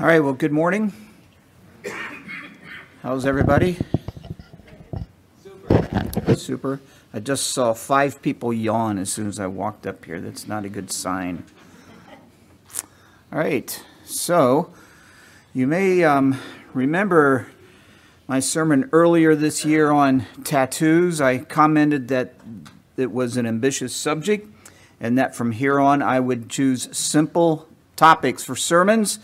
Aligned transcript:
All 0.00 0.06
right, 0.06 0.20
well, 0.20 0.32
good 0.32 0.50
morning. 0.50 0.94
How's 3.02 3.26
everybody? 3.26 3.76
Super. 5.42 6.34
Super. 6.36 6.80
I 7.12 7.20
just 7.20 7.48
saw 7.48 7.74
five 7.74 8.22
people 8.22 8.50
yawn 8.50 8.96
as 8.96 9.12
soon 9.12 9.28
as 9.28 9.38
I 9.38 9.46
walked 9.46 9.86
up 9.86 10.06
here. 10.06 10.18
That's 10.18 10.48
not 10.48 10.64
a 10.64 10.70
good 10.70 10.90
sign. 10.90 11.44
All 13.30 13.40
right, 13.40 13.84
so 14.02 14.72
you 15.52 15.66
may 15.66 16.02
um, 16.02 16.40
remember 16.72 17.48
my 18.26 18.40
sermon 18.40 18.88
earlier 18.92 19.34
this 19.34 19.66
year 19.66 19.90
on 19.90 20.24
tattoos. 20.44 21.20
I 21.20 21.40
commented 21.40 22.08
that 22.08 22.36
it 22.96 23.12
was 23.12 23.36
an 23.36 23.44
ambitious 23.44 23.94
subject 23.94 24.48
and 24.98 25.18
that 25.18 25.36
from 25.36 25.52
here 25.52 25.78
on 25.78 26.00
I 26.00 26.20
would 26.20 26.48
choose 26.48 26.88
simple 26.96 27.68
topics 27.96 28.42
for 28.42 28.56
sermons. 28.56 29.18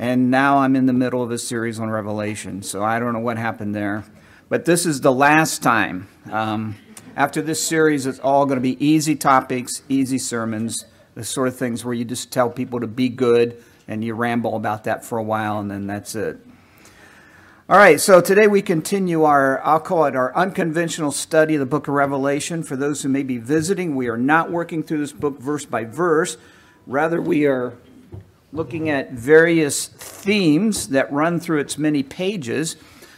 And 0.00 0.30
now 0.30 0.58
I'm 0.58 0.76
in 0.76 0.86
the 0.86 0.92
middle 0.92 1.24
of 1.24 1.32
a 1.32 1.38
series 1.38 1.80
on 1.80 1.90
Revelation, 1.90 2.62
so 2.62 2.84
I 2.84 3.00
don't 3.00 3.12
know 3.12 3.18
what 3.18 3.36
happened 3.36 3.74
there. 3.74 4.04
But 4.48 4.64
this 4.64 4.86
is 4.86 5.00
the 5.00 5.12
last 5.12 5.60
time. 5.60 6.06
Um, 6.30 6.76
after 7.16 7.42
this 7.42 7.60
series, 7.60 8.06
it's 8.06 8.20
all 8.20 8.46
going 8.46 8.58
to 8.58 8.62
be 8.62 8.82
easy 8.84 9.16
topics, 9.16 9.82
easy 9.88 10.18
sermons, 10.18 10.84
the 11.16 11.24
sort 11.24 11.48
of 11.48 11.56
things 11.56 11.84
where 11.84 11.94
you 11.94 12.04
just 12.04 12.30
tell 12.30 12.48
people 12.48 12.78
to 12.78 12.86
be 12.86 13.08
good 13.08 13.60
and 13.88 14.04
you 14.04 14.14
ramble 14.14 14.54
about 14.54 14.84
that 14.84 15.04
for 15.04 15.18
a 15.18 15.22
while 15.22 15.58
and 15.58 15.68
then 15.68 15.88
that's 15.88 16.14
it. 16.14 16.38
All 17.68 17.76
right, 17.76 18.00
so 18.00 18.20
today 18.20 18.46
we 18.46 18.62
continue 18.62 19.24
our, 19.24 19.60
I'll 19.66 19.80
call 19.80 20.04
it 20.04 20.14
our 20.14 20.32
unconventional 20.36 21.10
study 21.10 21.56
of 21.56 21.60
the 21.60 21.66
book 21.66 21.88
of 21.88 21.94
Revelation. 21.94 22.62
For 22.62 22.76
those 22.76 23.02
who 23.02 23.08
may 23.08 23.24
be 23.24 23.38
visiting, 23.38 23.96
we 23.96 24.06
are 24.06 24.16
not 24.16 24.48
working 24.48 24.84
through 24.84 24.98
this 24.98 25.12
book 25.12 25.40
verse 25.40 25.64
by 25.64 25.82
verse. 25.82 26.36
Rather, 26.86 27.20
we 27.20 27.46
are 27.46 27.74
looking 28.52 28.88
at 28.88 29.12
various 29.12 29.86
themes 29.86 30.88
that 30.88 31.12
run 31.12 31.38
through 31.38 31.60
its 31.60 31.78
many 31.78 32.02
pages. 32.02 32.76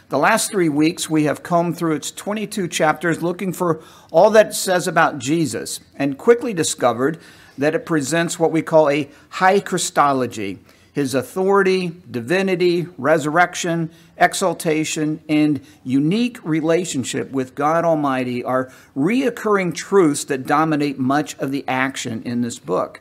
The 0.09 0.17
last 0.17 0.51
three 0.51 0.69
weeks, 0.69 1.09
we 1.09 1.23
have 1.23 1.43
combed 1.43 1.77
through 1.77 1.95
its 1.95 2.11
22 2.11 2.67
chapters 2.67 3.23
looking 3.23 3.53
for 3.53 3.81
all 4.11 4.29
that 4.31 4.47
it 4.47 4.53
says 4.53 4.87
about 4.87 5.19
Jesus 5.19 5.79
and 5.95 6.17
quickly 6.17 6.53
discovered 6.53 7.19
that 7.57 7.75
it 7.75 7.85
presents 7.85 8.37
what 8.37 8.51
we 8.51 8.61
call 8.61 8.89
a 8.89 9.09
high 9.29 9.59
Christology 9.59 10.59
his 10.93 11.15
authority, 11.15 11.93
divinity, 12.09 12.87
resurrection, 12.97 13.89
exaltation, 14.17 15.21
and 15.29 15.61
unique 15.83 16.43
relationship 16.43 17.31
with 17.31 17.55
God 17.55 17.85
Almighty 17.85 18.43
are 18.43 18.71
reoccurring 18.95 19.73
truths 19.73 20.25
that 20.25 20.45
dominate 20.45 20.99
much 20.99 21.37
of 21.39 21.51
the 21.51 21.63
action 21.67 22.21
in 22.23 22.41
this 22.41 22.59
book. 22.59 22.99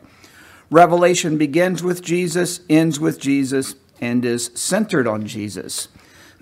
Revelation 0.70 1.36
begins 1.36 1.82
with 1.82 2.00
Jesus, 2.00 2.60
ends 2.68 3.00
with 3.00 3.18
Jesus, 3.18 3.74
and 4.00 4.24
is 4.24 4.52
centered 4.54 5.06
on 5.08 5.26
Jesus. 5.26 5.88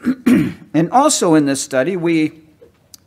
and 0.26 0.90
also 0.92 1.34
in 1.34 1.46
this 1.46 1.62
study, 1.62 1.96
we, 1.96 2.42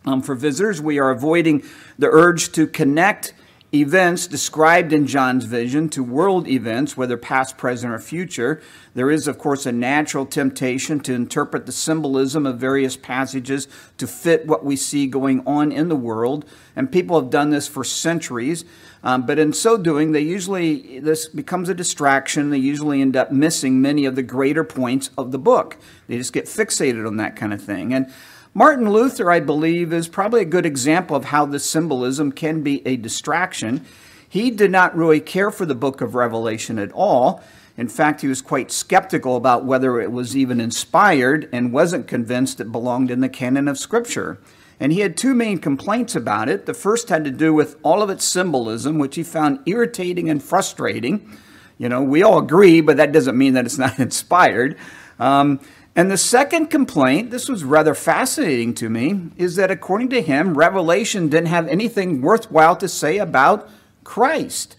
um, 0.03 0.23
for 0.23 0.33
visitors, 0.33 0.81
we 0.81 0.97
are 0.97 1.11
avoiding 1.11 1.63
the 1.99 2.07
urge 2.07 2.51
to 2.53 2.65
connect 2.65 3.35
events 3.73 4.27
described 4.27 4.91
in 4.91 5.07
John's 5.07 5.45
vision 5.45 5.87
to 5.89 6.03
world 6.03 6.47
events, 6.47 6.97
whether 6.97 7.15
past, 7.15 7.57
present, 7.57 7.93
or 7.93 7.99
future. 7.99 8.61
There 8.95 9.09
is, 9.09 9.27
of 9.27 9.37
course, 9.37 9.65
a 9.65 9.71
natural 9.71 10.25
temptation 10.25 10.99
to 11.01 11.13
interpret 11.13 11.65
the 11.65 11.71
symbolism 11.71 12.45
of 12.45 12.57
various 12.57 12.97
passages 12.97 13.69
to 13.97 14.07
fit 14.07 14.45
what 14.45 14.65
we 14.65 14.75
see 14.75 15.07
going 15.07 15.41
on 15.47 15.71
in 15.71 15.87
the 15.87 15.95
world. 15.95 16.45
And 16.75 16.91
people 16.91 17.19
have 17.19 17.29
done 17.29 17.51
this 17.51 17.67
for 17.67 17.85
centuries. 17.85 18.65
Um, 19.03 19.25
but 19.25 19.39
in 19.39 19.53
so 19.53 19.77
doing, 19.77 20.11
they 20.11 20.21
usually, 20.21 20.99
this 20.99 21.27
becomes 21.27 21.69
a 21.69 21.73
distraction. 21.73 22.51
They 22.51 22.59
usually 22.59 23.01
end 23.01 23.15
up 23.15 23.31
missing 23.31 23.81
many 23.81 24.05
of 24.05 24.15
the 24.15 24.23
greater 24.23 24.63
points 24.63 25.09
of 25.17 25.31
the 25.31 25.39
book. 25.39 25.77
They 26.07 26.17
just 26.17 26.33
get 26.33 26.45
fixated 26.45 27.07
on 27.07 27.17
that 27.17 27.35
kind 27.35 27.53
of 27.53 27.63
thing. 27.63 27.93
And 27.93 28.13
Martin 28.53 28.91
Luther, 28.91 29.31
I 29.31 29.39
believe, 29.39 29.91
is 29.91 30.07
probably 30.07 30.41
a 30.41 30.45
good 30.45 30.65
example 30.65 31.15
of 31.15 31.25
how 31.25 31.45
this 31.45 31.67
symbolism 31.67 32.31
can 32.31 32.61
be 32.61 32.85
a 32.85 32.97
distraction. 32.97 33.85
He 34.27 34.51
did 34.51 34.71
not 34.71 34.95
really 34.95 35.19
care 35.19 35.51
for 35.51 35.65
the 35.65 35.75
book 35.75 36.01
of 36.01 36.15
Revelation 36.15 36.77
at 36.77 36.91
all. 36.91 37.41
In 37.77 37.87
fact, 37.87 38.21
he 38.21 38.27
was 38.27 38.41
quite 38.41 38.71
skeptical 38.71 39.35
about 39.35 39.65
whether 39.65 39.99
it 39.99 40.11
was 40.11 40.37
even 40.37 40.61
inspired 40.61 41.49
and 41.51 41.73
wasn't 41.73 42.07
convinced 42.07 42.59
it 42.59 42.71
belonged 42.71 43.09
in 43.09 43.21
the 43.21 43.29
canon 43.29 43.67
of 43.67 43.79
Scripture. 43.79 44.39
And 44.81 44.91
he 44.91 45.01
had 45.01 45.15
two 45.15 45.35
main 45.35 45.59
complaints 45.59 46.15
about 46.15 46.49
it. 46.49 46.65
The 46.65 46.73
first 46.73 47.09
had 47.09 47.23
to 47.25 47.31
do 47.31 47.53
with 47.53 47.75
all 47.83 48.01
of 48.01 48.09
its 48.09 48.25
symbolism, 48.25 48.97
which 48.97 49.15
he 49.15 49.21
found 49.21 49.59
irritating 49.67 50.27
and 50.27 50.41
frustrating. 50.41 51.37
You 51.77 51.87
know, 51.87 52.01
we 52.01 52.23
all 52.23 52.39
agree, 52.39 52.81
but 52.81 52.97
that 52.97 53.11
doesn't 53.11 53.37
mean 53.37 53.53
that 53.53 53.65
it's 53.65 53.77
not 53.77 53.99
inspired. 53.99 54.75
Um, 55.19 55.59
and 55.95 56.09
the 56.09 56.17
second 56.17 56.67
complaint, 56.71 57.29
this 57.29 57.47
was 57.47 57.63
rather 57.63 57.93
fascinating 57.93 58.73
to 58.75 58.89
me, 58.89 59.29
is 59.37 59.55
that 59.55 59.69
according 59.69 60.09
to 60.09 60.21
him, 60.21 60.57
Revelation 60.57 61.29
didn't 61.29 61.49
have 61.49 61.67
anything 61.67 62.23
worthwhile 62.23 62.75
to 62.77 62.87
say 62.87 63.19
about 63.19 63.69
Christ. 64.03 64.77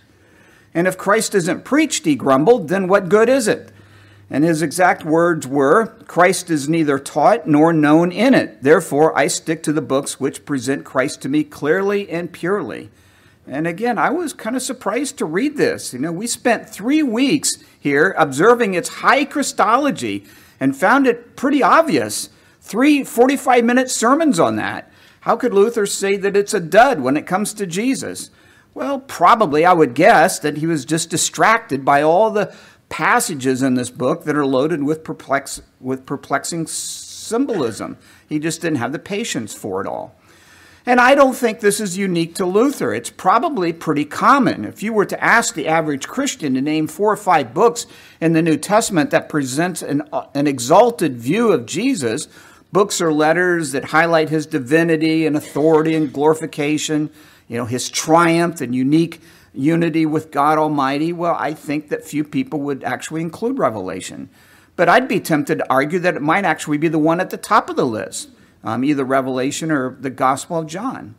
And 0.74 0.88
if 0.88 0.98
Christ 0.98 1.32
isn't 1.32 1.64
preached, 1.64 2.06
he 2.06 2.16
grumbled, 2.16 2.68
then 2.68 2.88
what 2.88 3.08
good 3.08 3.28
is 3.28 3.46
it? 3.46 3.71
And 4.32 4.44
his 4.44 4.62
exact 4.62 5.04
words 5.04 5.46
were 5.46 5.88
Christ 6.06 6.48
is 6.48 6.66
neither 6.66 6.98
taught 6.98 7.46
nor 7.46 7.70
known 7.70 8.10
in 8.10 8.32
it. 8.32 8.62
Therefore, 8.62 9.16
I 9.16 9.26
stick 9.26 9.62
to 9.64 9.74
the 9.74 9.82
books 9.82 10.18
which 10.18 10.46
present 10.46 10.86
Christ 10.86 11.20
to 11.22 11.28
me 11.28 11.44
clearly 11.44 12.08
and 12.08 12.32
purely. 12.32 12.90
And 13.46 13.66
again, 13.66 13.98
I 13.98 14.08
was 14.08 14.32
kind 14.32 14.56
of 14.56 14.62
surprised 14.62 15.18
to 15.18 15.26
read 15.26 15.58
this. 15.58 15.92
You 15.92 15.98
know, 15.98 16.12
we 16.12 16.26
spent 16.26 16.70
three 16.70 17.02
weeks 17.02 17.50
here 17.78 18.14
observing 18.16 18.72
its 18.72 18.88
high 18.88 19.26
Christology 19.26 20.24
and 20.58 20.74
found 20.74 21.06
it 21.06 21.36
pretty 21.36 21.62
obvious. 21.62 22.30
Three 22.62 23.04
45 23.04 23.64
minute 23.64 23.90
sermons 23.90 24.40
on 24.40 24.56
that. 24.56 24.90
How 25.20 25.36
could 25.36 25.52
Luther 25.52 25.84
say 25.84 26.16
that 26.16 26.38
it's 26.38 26.54
a 26.54 26.60
dud 26.60 27.00
when 27.00 27.18
it 27.18 27.26
comes 27.26 27.52
to 27.52 27.66
Jesus? 27.66 28.30
Well, 28.74 29.00
probably 29.00 29.66
I 29.66 29.74
would 29.74 29.94
guess 29.94 30.38
that 30.38 30.56
he 30.56 30.66
was 30.66 30.86
just 30.86 31.10
distracted 31.10 31.84
by 31.84 32.00
all 32.00 32.30
the 32.30 32.54
passages 32.92 33.62
in 33.62 33.72
this 33.72 33.88
book 33.88 34.24
that 34.24 34.36
are 34.36 34.44
loaded 34.44 34.82
with, 34.82 35.02
perplex, 35.02 35.62
with 35.80 36.04
perplexing 36.04 36.66
symbolism. 36.66 37.96
He 38.28 38.38
just 38.38 38.60
didn't 38.60 38.76
have 38.76 38.92
the 38.92 38.98
patience 38.98 39.54
for 39.54 39.80
it 39.80 39.86
all. 39.86 40.14
And 40.84 41.00
I 41.00 41.14
don't 41.14 41.34
think 41.34 41.60
this 41.60 41.80
is 41.80 41.96
unique 41.96 42.34
to 42.34 42.44
Luther. 42.44 42.92
It's 42.92 43.08
probably 43.08 43.72
pretty 43.72 44.04
common. 44.04 44.66
If 44.66 44.82
you 44.82 44.92
were 44.92 45.06
to 45.06 45.24
ask 45.24 45.54
the 45.54 45.68
average 45.68 46.06
Christian 46.06 46.52
to 46.52 46.60
name 46.60 46.86
four 46.86 47.10
or 47.10 47.16
five 47.16 47.54
books 47.54 47.86
in 48.20 48.34
the 48.34 48.42
New 48.42 48.58
Testament 48.58 49.10
that 49.10 49.30
presents 49.30 49.80
an, 49.80 50.02
uh, 50.12 50.26
an 50.34 50.46
exalted 50.46 51.16
view 51.16 51.50
of 51.50 51.64
Jesus, 51.64 52.28
books 52.72 53.00
or 53.00 53.10
letters 53.10 53.72
that 53.72 53.86
highlight 53.86 54.28
his 54.28 54.44
divinity 54.44 55.24
and 55.24 55.34
authority 55.34 55.94
and 55.94 56.12
glorification, 56.12 57.08
you 57.48 57.56
know, 57.56 57.64
his 57.64 57.88
triumph 57.88 58.60
and 58.60 58.74
unique 58.74 59.22
unity 59.54 60.06
with 60.06 60.30
God 60.30 60.58
Almighty, 60.58 61.12
well, 61.12 61.36
I 61.38 61.54
think 61.54 61.88
that 61.88 62.04
few 62.04 62.24
people 62.24 62.60
would 62.60 62.84
actually 62.84 63.20
include 63.20 63.58
Revelation. 63.58 64.30
But 64.76 64.88
I'd 64.88 65.08
be 65.08 65.20
tempted 65.20 65.58
to 65.58 65.70
argue 65.70 65.98
that 65.98 66.16
it 66.16 66.22
might 66.22 66.44
actually 66.44 66.78
be 66.78 66.88
the 66.88 66.98
one 66.98 67.20
at 67.20 67.30
the 67.30 67.36
top 67.36 67.68
of 67.68 67.76
the 67.76 67.86
list 67.86 68.30
um, 68.64 68.84
either 68.84 69.04
Revelation 69.04 69.70
or 69.70 69.96
the 70.00 70.10
Gospel 70.10 70.58
of 70.58 70.66
John. 70.66 71.14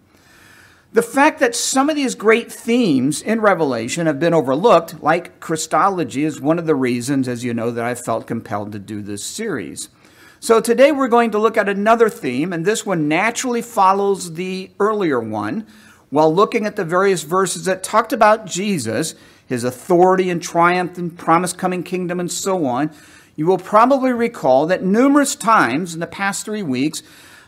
The 0.93 1.01
fact 1.01 1.39
that 1.39 1.55
some 1.55 1.89
of 1.89 1.95
these 1.95 2.13
great 2.13 2.51
themes 2.51 3.21
in 3.21 3.41
Revelation 3.41 4.05
have 4.05 4.19
been 4.19 4.33
overlooked, 4.33 5.01
like 5.01 5.39
Christology, 5.39 6.23
is 6.23 6.39
one 6.39 6.59
of 6.59 6.67
the 6.67 6.75
reasons, 6.75 7.27
as 7.27 7.43
you 7.43 7.53
know, 7.53 7.71
that 7.71 7.83
I 7.83 7.95
felt 7.95 8.27
compelled 8.27 8.71
to 8.73 8.79
do 8.79 9.01
this 9.01 9.23
series. 9.23 9.89
So 10.39 10.61
today 10.61 10.91
we're 10.91 11.07
going 11.07 11.31
to 11.31 11.39
look 11.39 11.57
at 11.57 11.67
another 11.67 12.09
theme, 12.09 12.53
and 12.53 12.63
this 12.63 12.85
one 12.85 13.07
naturally 13.07 13.63
follows 13.63 14.33
the 14.33 14.69
earlier 14.79 15.19
one. 15.19 15.65
While 16.13 16.31
looking 16.31 16.67
at 16.67 16.75
the 16.75 16.85
various 16.85 17.23
verses 17.23 17.65
that 17.65 17.81
talked 17.81 18.13
about 18.13 18.45
Jesus, 18.45 19.15
his 19.47 19.63
authority 19.63 20.29
and 20.29 20.39
triumph 20.39 20.95
and 20.99 21.17
promised 21.17 21.57
coming 21.57 21.81
kingdom, 21.81 22.19
and 22.19 22.31
so 22.31 22.67
on, 22.67 22.91
you 23.35 23.47
will 23.47 23.57
probably 23.57 24.13
recall 24.13 24.67
that 24.67 24.83
numerous 24.83 25.35
times 25.35 25.95
in 25.95 25.99
the 25.99 26.05
past 26.05 26.45
three 26.45 26.61
weeks, 26.61 27.01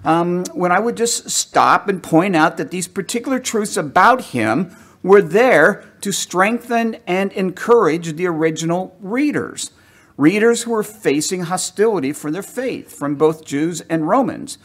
um, 0.03 0.45
when 0.45 0.71
I 0.71 0.79
would 0.79 0.97
just 0.97 1.29
stop 1.29 1.87
and 1.87 2.01
point 2.01 2.35
out 2.35 2.57
that 2.57 2.71
these 2.71 2.87
particular 2.87 3.37
truths 3.37 3.77
about 3.77 4.21
him 4.33 4.75
were 5.03 5.21
there 5.21 5.85
to 6.01 6.11
strengthen 6.11 6.95
and 7.05 7.31
encourage 7.33 8.15
the 8.15 8.25
original 8.25 8.97
readers, 8.99 9.69
readers 10.17 10.63
who 10.63 10.71
were 10.71 10.81
facing 10.81 11.43
hostility 11.43 12.11
for 12.11 12.31
their 12.31 12.41
faith 12.41 12.97
from 12.97 13.13
both 13.13 13.45
Jews 13.45 13.81
and 13.81 14.07
Romans. 14.07 14.57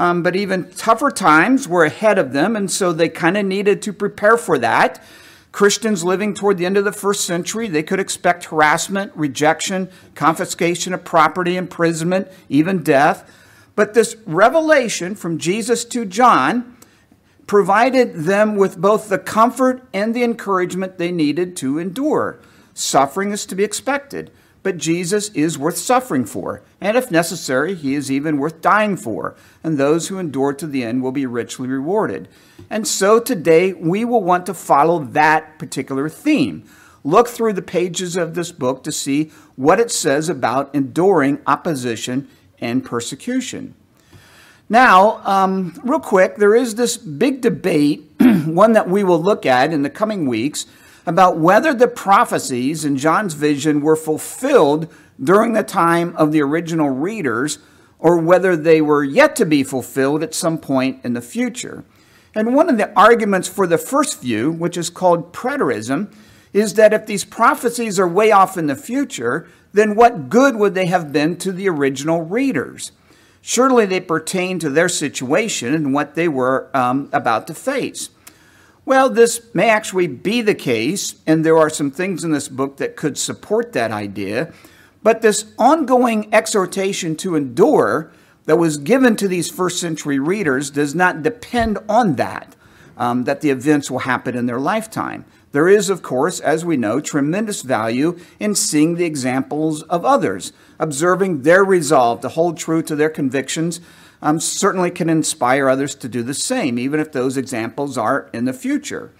Um, 0.00 0.22
but 0.22 0.34
even 0.34 0.70
tougher 0.70 1.10
times 1.10 1.68
were 1.68 1.84
ahead 1.84 2.18
of 2.18 2.32
them, 2.32 2.56
and 2.56 2.70
so 2.70 2.90
they 2.90 3.10
kind 3.10 3.36
of 3.36 3.44
needed 3.44 3.82
to 3.82 3.92
prepare 3.92 4.38
for 4.38 4.56
that. 4.56 5.04
Christians 5.52 6.02
living 6.02 6.32
toward 6.32 6.56
the 6.56 6.64
end 6.64 6.78
of 6.78 6.86
the 6.86 6.90
first 6.90 7.26
century, 7.26 7.68
they 7.68 7.82
could 7.82 8.00
expect 8.00 8.46
harassment, 8.46 9.12
rejection, 9.14 9.90
confiscation 10.14 10.94
of 10.94 11.04
property, 11.04 11.54
imprisonment, 11.54 12.28
even 12.48 12.82
death. 12.82 13.30
But 13.76 13.92
this 13.92 14.16
revelation 14.24 15.16
from 15.16 15.36
Jesus 15.36 15.84
to 15.84 16.06
John 16.06 16.78
provided 17.46 18.14
them 18.14 18.56
with 18.56 18.80
both 18.80 19.10
the 19.10 19.18
comfort 19.18 19.86
and 19.92 20.14
the 20.14 20.24
encouragement 20.24 20.96
they 20.96 21.12
needed 21.12 21.58
to 21.58 21.78
endure. 21.78 22.38
Suffering 22.72 23.32
is 23.32 23.44
to 23.44 23.54
be 23.54 23.64
expected, 23.64 24.30
but 24.62 24.76
Jesus 24.76 25.30
is 25.30 25.58
worth 25.58 25.78
suffering 25.78 26.24
for, 26.24 26.62
and 26.80 26.96
if 26.96 27.10
necessary, 27.10 27.74
he 27.74 27.94
is 27.94 28.10
even 28.10 28.38
worth 28.38 28.60
dying 28.60 28.96
for, 28.96 29.34
and 29.64 29.78
those 29.78 30.08
who 30.08 30.18
endure 30.18 30.52
to 30.52 30.66
the 30.66 30.82
end 30.82 31.02
will 31.02 31.12
be 31.12 31.26
richly 31.26 31.68
rewarded. 31.68 32.28
And 32.68 32.86
so 32.86 33.20
today 33.20 33.72
we 33.72 34.04
will 34.04 34.22
want 34.22 34.46
to 34.46 34.54
follow 34.54 34.98
that 34.98 35.58
particular 35.58 36.08
theme. 36.08 36.64
Look 37.02 37.28
through 37.28 37.54
the 37.54 37.62
pages 37.62 38.16
of 38.16 38.34
this 38.34 38.52
book 38.52 38.84
to 38.84 38.92
see 38.92 39.32
what 39.56 39.80
it 39.80 39.90
says 39.90 40.28
about 40.28 40.74
enduring 40.74 41.40
opposition 41.46 42.28
and 42.60 42.84
persecution. 42.84 43.74
Now, 44.68 45.20
um, 45.24 45.80
real 45.82 45.98
quick, 45.98 46.36
there 46.36 46.54
is 46.54 46.76
this 46.76 46.96
big 46.96 47.40
debate, 47.40 48.08
one 48.20 48.74
that 48.74 48.88
we 48.88 49.02
will 49.02 49.20
look 49.20 49.44
at 49.44 49.72
in 49.72 49.82
the 49.82 49.90
coming 49.90 50.26
weeks, 50.26 50.66
about 51.10 51.38
whether 51.38 51.74
the 51.74 51.88
prophecies 51.88 52.84
in 52.84 52.96
John's 52.96 53.34
vision 53.34 53.80
were 53.80 53.96
fulfilled 53.96 54.86
during 55.20 55.54
the 55.54 55.64
time 55.64 56.14
of 56.14 56.30
the 56.30 56.40
original 56.40 56.88
readers 56.88 57.58
or 57.98 58.16
whether 58.16 58.56
they 58.56 58.80
were 58.80 59.02
yet 59.02 59.34
to 59.34 59.44
be 59.44 59.64
fulfilled 59.64 60.22
at 60.22 60.36
some 60.36 60.56
point 60.56 61.04
in 61.04 61.14
the 61.14 61.20
future. 61.20 61.82
And 62.32 62.54
one 62.54 62.68
of 62.68 62.78
the 62.78 62.96
arguments 62.96 63.48
for 63.48 63.66
the 63.66 63.76
first 63.76 64.22
view, 64.22 64.52
which 64.52 64.76
is 64.76 64.88
called 64.88 65.32
preterism, 65.32 66.14
is 66.52 66.74
that 66.74 66.92
if 66.92 67.06
these 67.06 67.24
prophecies 67.24 67.98
are 67.98 68.06
way 68.06 68.30
off 68.30 68.56
in 68.56 68.68
the 68.68 68.76
future, 68.76 69.48
then 69.72 69.96
what 69.96 70.30
good 70.30 70.54
would 70.54 70.74
they 70.74 70.86
have 70.86 71.12
been 71.12 71.36
to 71.38 71.50
the 71.50 71.68
original 71.68 72.22
readers? 72.22 72.92
Surely 73.42 73.84
they 73.84 74.00
pertain 74.00 74.60
to 74.60 74.70
their 74.70 74.88
situation 74.88 75.74
and 75.74 75.92
what 75.92 76.14
they 76.14 76.28
were 76.28 76.70
um, 76.72 77.08
about 77.12 77.48
to 77.48 77.54
face. 77.54 78.10
Well, 78.90 79.08
this 79.08 79.54
may 79.54 79.70
actually 79.70 80.08
be 80.08 80.42
the 80.42 80.52
case, 80.52 81.14
and 81.24 81.46
there 81.46 81.56
are 81.56 81.70
some 81.70 81.92
things 81.92 82.24
in 82.24 82.32
this 82.32 82.48
book 82.48 82.78
that 82.78 82.96
could 82.96 83.16
support 83.16 83.72
that 83.72 83.92
idea. 83.92 84.52
But 85.00 85.22
this 85.22 85.44
ongoing 85.60 86.28
exhortation 86.34 87.14
to 87.18 87.36
endure 87.36 88.10
that 88.46 88.58
was 88.58 88.78
given 88.78 89.14
to 89.14 89.28
these 89.28 89.48
first 89.48 89.78
century 89.78 90.18
readers 90.18 90.72
does 90.72 90.92
not 90.92 91.22
depend 91.22 91.78
on 91.88 92.16
that, 92.16 92.56
um, 92.96 93.22
that 93.26 93.42
the 93.42 93.50
events 93.50 93.92
will 93.92 94.00
happen 94.00 94.36
in 94.36 94.46
their 94.46 94.58
lifetime. 94.58 95.24
There 95.52 95.68
is, 95.68 95.88
of 95.88 96.02
course, 96.02 96.40
as 96.40 96.64
we 96.64 96.76
know, 96.76 96.98
tremendous 96.98 97.62
value 97.62 98.18
in 98.40 98.56
seeing 98.56 98.96
the 98.96 99.04
examples 99.04 99.84
of 99.84 100.04
others, 100.04 100.52
observing 100.80 101.42
their 101.42 101.62
resolve 101.62 102.22
to 102.22 102.28
hold 102.28 102.58
true 102.58 102.82
to 102.82 102.96
their 102.96 103.08
convictions. 103.08 103.80
Um, 104.22 104.38
certainly 104.38 104.90
can 104.90 105.08
inspire 105.08 105.68
others 105.68 105.94
to 105.96 106.08
do 106.08 106.22
the 106.22 106.34
same, 106.34 106.78
even 106.78 107.00
if 107.00 107.12
those 107.12 107.36
examples 107.36 107.96
are 107.96 108.28
in 108.32 108.44
the 108.44 108.52
future. 108.52 109.12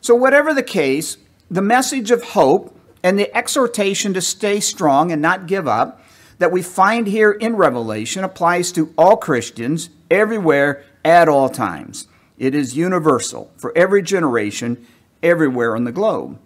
So, 0.00 0.14
whatever 0.14 0.52
the 0.52 0.62
case, 0.62 1.16
the 1.50 1.62
message 1.62 2.10
of 2.10 2.22
hope 2.22 2.78
and 3.02 3.18
the 3.18 3.34
exhortation 3.36 4.12
to 4.14 4.20
stay 4.20 4.60
strong 4.60 5.10
and 5.10 5.22
not 5.22 5.46
give 5.46 5.66
up 5.66 6.02
that 6.38 6.52
we 6.52 6.62
find 6.62 7.06
here 7.06 7.30
in 7.30 7.56
Revelation 7.56 8.24
applies 8.24 8.72
to 8.72 8.92
all 8.98 9.16
Christians 9.16 9.90
everywhere 10.10 10.84
at 11.04 11.28
all 11.28 11.48
times. 11.48 12.08
It 12.36 12.54
is 12.54 12.76
universal 12.76 13.52
for 13.56 13.72
every 13.76 14.02
generation 14.02 14.86
everywhere 15.22 15.76
on 15.76 15.84
the 15.84 15.92
globe. 15.92 16.38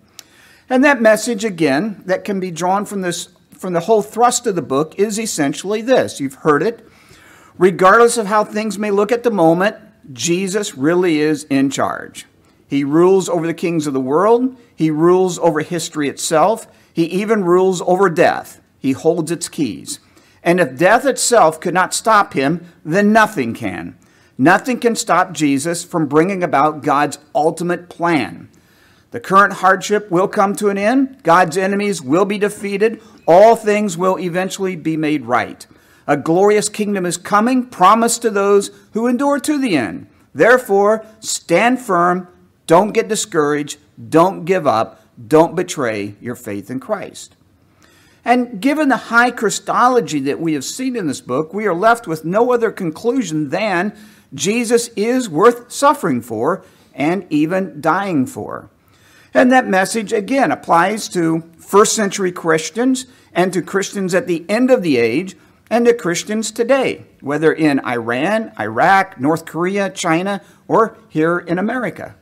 And 0.68 0.84
that 0.84 1.00
message, 1.00 1.44
again, 1.44 2.02
that 2.06 2.24
can 2.24 2.40
be 2.40 2.50
drawn 2.50 2.84
from 2.84 3.00
this 3.00 3.28
from 3.56 3.72
the 3.72 3.80
whole 3.80 4.02
thrust 4.02 4.46
of 4.46 4.54
the 4.54 4.60
book 4.60 4.94
is 4.98 5.18
essentially 5.18 5.80
this. 5.80 6.20
You've 6.20 6.34
heard 6.34 6.62
it. 6.62 6.86
Regardless 7.58 8.18
of 8.18 8.26
how 8.26 8.44
things 8.44 8.78
may 8.78 8.90
look 8.90 9.10
at 9.10 9.22
the 9.22 9.30
moment, 9.30 9.76
Jesus 10.12 10.76
really 10.76 11.20
is 11.20 11.44
in 11.44 11.70
charge. 11.70 12.26
He 12.68 12.84
rules 12.84 13.28
over 13.28 13.46
the 13.46 13.54
kings 13.54 13.86
of 13.86 13.94
the 13.94 14.00
world. 14.00 14.56
He 14.74 14.90
rules 14.90 15.38
over 15.38 15.60
history 15.60 16.08
itself. 16.08 16.66
He 16.92 17.04
even 17.06 17.44
rules 17.44 17.80
over 17.82 18.10
death. 18.10 18.60
He 18.78 18.92
holds 18.92 19.30
its 19.30 19.48
keys. 19.48 20.00
And 20.42 20.60
if 20.60 20.78
death 20.78 21.04
itself 21.04 21.60
could 21.60 21.74
not 21.74 21.94
stop 21.94 22.34
him, 22.34 22.66
then 22.84 23.12
nothing 23.12 23.54
can. 23.54 23.96
Nothing 24.38 24.78
can 24.78 24.94
stop 24.94 25.32
Jesus 25.32 25.82
from 25.82 26.06
bringing 26.06 26.42
about 26.42 26.82
God's 26.82 27.18
ultimate 27.34 27.88
plan. 27.88 28.48
The 29.12 29.20
current 29.20 29.54
hardship 29.54 30.10
will 30.10 30.28
come 30.28 30.54
to 30.56 30.68
an 30.68 30.76
end. 30.76 31.22
God's 31.22 31.56
enemies 31.56 32.02
will 32.02 32.26
be 32.26 32.38
defeated. 32.38 33.00
All 33.26 33.56
things 33.56 33.96
will 33.96 34.18
eventually 34.18 34.76
be 34.76 34.96
made 34.96 35.24
right. 35.24 35.66
A 36.06 36.16
glorious 36.16 36.68
kingdom 36.68 37.04
is 37.04 37.16
coming, 37.16 37.66
promised 37.66 38.22
to 38.22 38.30
those 38.30 38.70
who 38.92 39.06
endure 39.06 39.40
to 39.40 39.58
the 39.58 39.76
end. 39.76 40.06
Therefore, 40.34 41.04
stand 41.20 41.80
firm, 41.80 42.28
don't 42.66 42.92
get 42.92 43.08
discouraged, 43.08 43.78
don't 44.08 44.44
give 44.44 44.66
up, 44.66 45.00
don't 45.26 45.56
betray 45.56 46.14
your 46.20 46.36
faith 46.36 46.70
in 46.70 46.78
Christ. 46.78 47.34
And 48.24 48.60
given 48.60 48.88
the 48.88 48.96
high 48.96 49.30
Christology 49.30 50.20
that 50.20 50.40
we 50.40 50.54
have 50.54 50.64
seen 50.64 50.96
in 50.96 51.06
this 51.06 51.20
book, 51.20 51.54
we 51.54 51.66
are 51.66 51.74
left 51.74 52.06
with 52.06 52.24
no 52.24 52.52
other 52.52 52.70
conclusion 52.72 53.50
than 53.50 53.96
Jesus 54.34 54.88
is 54.96 55.28
worth 55.28 55.70
suffering 55.70 56.20
for 56.20 56.64
and 56.92 57.26
even 57.30 57.80
dying 57.80 58.26
for. 58.26 58.68
And 59.32 59.52
that 59.52 59.68
message, 59.68 60.12
again, 60.12 60.50
applies 60.50 61.08
to 61.10 61.44
first 61.58 61.94
century 61.94 62.32
Christians 62.32 63.06
and 63.32 63.52
to 63.52 63.62
Christians 63.62 64.14
at 64.14 64.26
the 64.26 64.44
end 64.48 64.70
of 64.70 64.82
the 64.82 64.96
age 64.96 65.36
and 65.70 65.86
to 65.86 65.94
Christians 65.94 66.50
today, 66.50 67.04
whether 67.20 67.52
in 67.52 67.80
Iran, 67.80 68.52
Iraq, 68.58 69.20
North 69.20 69.44
Korea, 69.44 69.90
China, 69.90 70.40
or 70.68 70.96
here 71.08 71.38
in 71.38 71.58
America. 71.58 72.14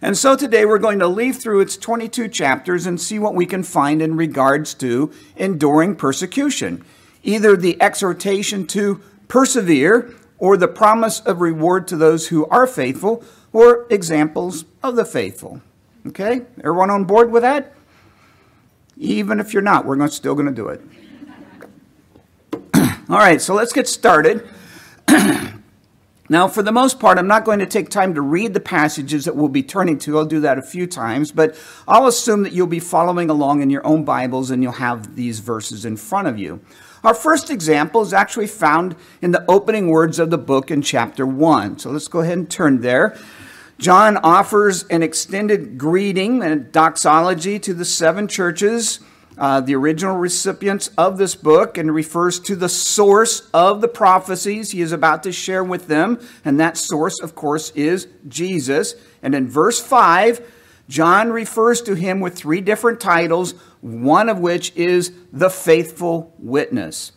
And 0.00 0.16
so 0.16 0.36
today 0.36 0.64
we're 0.64 0.78
going 0.78 1.00
to 1.00 1.08
leaf 1.08 1.40
through 1.40 1.60
its 1.60 1.76
22 1.76 2.28
chapters 2.28 2.86
and 2.86 3.00
see 3.00 3.18
what 3.18 3.34
we 3.34 3.46
can 3.46 3.64
find 3.64 4.00
in 4.00 4.16
regards 4.16 4.74
to 4.74 5.10
enduring 5.36 5.96
persecution, 5.96 6.84
either 7.24 7.56
the 7.56 7.80
exhortation 7.82 8.66
to 8.68 9.00
persevere 9.26 10.14
or 10.38 10.56
the 10.56 10.68
promise 10.68 11.20
of 11.20 11.40
reward 11.40 11.88
to 11.88 11.96
those 11.96 12.28
who 12.28 12.46
are 12.46 12.66
faithful 12.66 13.24
or 13.52 13.86
examples 13.90 14.64
of 14.84 14.94
the 14.94 15.04
faithful. 15.04 15.60
Okay? 16.06 16.42
Everyone 16.58 16.90
on 16.90 17.04
board 17.04 17.32
with 17.32 17.42
that? 17.42 17.74
Even 18.96 19.40
if 19.40 19.52
you're 19.52 19.62
not, 19.62 19.84
we're 19.84 20.06
still 20.08 20.34
going 20.34 20.46
to 20.46 20.52
do 20.52 20.68
it. 20.68 20.80
All 23.10 23.16
right, 23.16 23.40
so 23.40 23.54
let's 23.54 23.72
get 23.72 23.88
started. 23.88 24.46
now, 26.28 26.46
for 26.46 26.62
the 26.62 26.72
most 26.72 27.00
part, 27.00 27.16
I'm 27.16 27.26
not 27.26 27.46
going 27.46 27.58
to 27.58 27.64
take 27.64 27.88
time 27.88 28.12
to 28.12 28.20
read 28.20 28.52
the 28.52 28.60
passages 28.60 29.24
that 29.24 29.34
we'll 29.34 29.48
be 29.48 29.62
turning 29.62 29.96
to. 30.00 30.18
I'll 30.18 30.26
do 30.26 30.40
that 30.40 30.58
a 30.58 30.62
few 30.62 30.86
times, 30.86 31.32
but 31.32 31.58
I'll 31.88 32.06
assume 32.06 32.42
that 32.42 32.52
you'll 32.52 32.66
be 32.66 32.80
following 32.80 33.30
along 33.30 33.62
in 33.62 33.70
your 33.70 33.86
own 33.86 34.04
Bibles 34.04 34.50
and 34.50 34.62
you'll 34.62 34.72
have 34.72 35.16
these 35.16 35.38
verses 35.38 35.86
in 35.86 35.96
front 35.96 36.28
of 36.28 36.38
you. 36.38 36.60
Our 37.02 37.14
first 37.14 37.50
example 37.50 38.02
is 38.02 38.12
actually 38.12 38.46
found 38.46 38.94
in 39.22 39.30
the 39.30 39.42
opening 39.50 39.88
words 39.88 40.18
of 40.18 40.28
the 40.28 40.36
book 40.36 40.70
in 40.70 40.82
chapter 40.82 41.26
1. 41.26 41.78
So 41.78 41.90
let's 41.90 42.08
go 42.08 42.20
ahead 42.20 42.36
and 42.36 42.50
turn 42.50 42.82
there. 42.82 43.16
John 43.78 44.18
offers 44.18 44.84
an 44.88 45.02
extended 45.02 45.78
greeting 45.78 46.42
and 46.42 46.70
doxology 46.72 47.58
to 47.60 47.72
the 47.72 47.86
seven 47.86 48.28
churches, 48.28 49.00
uh, 49.38 49.60
the 49.60 49.74
original 49.74 50.16
recipients 50.16 50.90
of 50.98 51.16
this 51.16 51.34
book, 51.34 51.78
and 51.78 51.94
refers 51.94 52.40
to 52.40 52.56
the 52.56 52.68
source 52.68 53.48
of 53.54 53.80
the 53.80 53.88
prophecies 53.88 54.72
he 54.72 54.80
is 54.80 54.92
about 54.92 55.22
to 55.22 55.32
share 55.32 55.64
with 55.64 55.86
them. 55.86 56.18
And 56.44 56.58
that 56.60 56.76
source, 56.76 57.20
of 57.20 57.34
course, 57.34 57.70
is 57.70 58.08
Jesus. 58.26 58.94
And 59.22 59.34
in 59.34 59.48
verse 59.48 59.80
5, 59.80 60.40
John 60.88 61.30
refers 61.30 61.80
to 61.82 61.94
him 61.94 62.20
with 62.20 62.34
three 62.34 62.60
different 62.60 63.00
titles, 63.00 63.52
one 63.80 64.28
of 64.28 64.38
which 64.38 64.74
is 64.74 65.12
the 65.32 65.50
faithful 65.50 66.34
witness. 66.38 67.12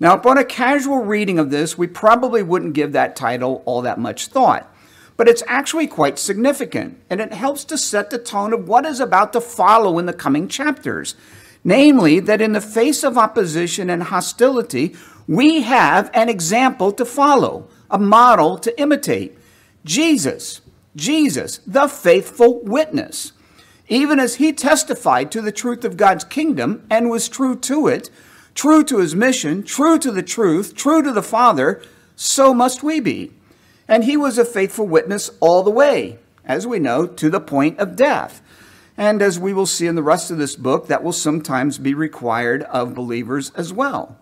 Now, 0.00 0.14
upon 0.14 0.38
a 0.38 0.44
casual 0.44 1.04
reading 1.04 1.38
of 1.38 1.50
this, 1.50 1.76
we 1.76 1.88
probably 1.88 2.42
wouldn't 2.42 2.74
give 2.74 2.92
that 2.92 3.16
title 3.16 3.62
all 3.66 3.82
that 3.82 3.98
much 3.98 4.28
thought 4.28 4.72
but 5.18 5.28
it's 5.28 5.42
actually 5.48 5.88
quite 5.88 6.16
significant, 6.16 6.96
and 7.10 7.20
it 7.20 7.32
helps 7.32 7.64
to 7.64 7.76
set 7.76 8.08
the 8.08 8.18
tone 8.18 8.52
of 8.54 8.68
what 8.68 8.86
is 8.86 9.00
about 9.00 9.32
to 9.32 9.40
follow 9.40 9.98
in 9.98 10.06
the 10.06 10.12
coming 10.12 10.46
chapters. 10.46 11.16
Namely, 11.68 12.18
that 12.20 12.40
in 12.40 12.52
the 12.54 12.62
face 12.62 13.04
of 13.04 13.18
opposition 13.18 13.90
and 13.90 14.04
hostility, 14.04 14.96
we 15.26 15.60
have 15.60 16.10
an 16.14 16.30
example 16.30 16.92
to 16.92 17.04
follow, 17.04 17.68
a 17.90 17.98
model 17.98 18.56
to 18.56 18.80
imitate. 18.80 19.36
Jesus, 19.84 20.62
Jesus, 20.96 21.60
the 21.66 21.86
faithful 21.86 22.62
witness. 22.62 23.32
Even 23.86 24.18
as 24.18 24.36
he 24.36 24.50
testified 24.50 25.30
to 25.30 25.42
the 25.42 25.52
truth 25.52 25.84
of 25.84 25.98
God's 25.98 26.24
kingdom 26.24 26.86
and 26.88 27.10
was 27.10 27.28
true 27.28 27.54
to 27.56 27.86
it, 27.86 28.08
true 28.54 28.82
to 28.84 29.00
his 29.00 29.14
mission, 29.14 29.62
true 29.62 29.98
to 29.98 30.10
the 30.10 30.22
truth, 30.22 30.74
true 30.74 31.02
to 31.02 31.12
the 31.12 31.22
Father, 31.22 31.82
so 32.16 32.54
must 32.54 32.82
we 32.82 32.98
be. 32.98 33.30
And 33.86 34.04
he 34.04 34.16
was 34.16 34.38
a 34.38 34.44
faithful 34.46 34.86
witness 34.86 35.32
all 35.38 35.62
the 35.62 35.70
way, 35.70 36.18
as 36.46 36.66
we 36.66 36.78
know, 36.78 37.06
to 37.06 37.28
the 37.28 37.40
point 37.40 37.78
of 37.78 37.94
death. 37.94 38.40
And 38.98 39.22
as 39.22 39.38
we 39.38 39.54
will 39.54 39.64
see 39.64 39.86
in 39.86 39.94
the 39.94 40.02
rest 40.02 40.30
of 40.30 40.36
this 40.36 40.56
book, 40.56 40.88
that 40.88 41.02
will 41.02 41.12
sometimes 41.12 41.78
be 41.78 41.94
required 41.94 42.64
of 42.64 42.94
believers 42.94 43.50
as 43.54 43.72
well. 43.72 44.18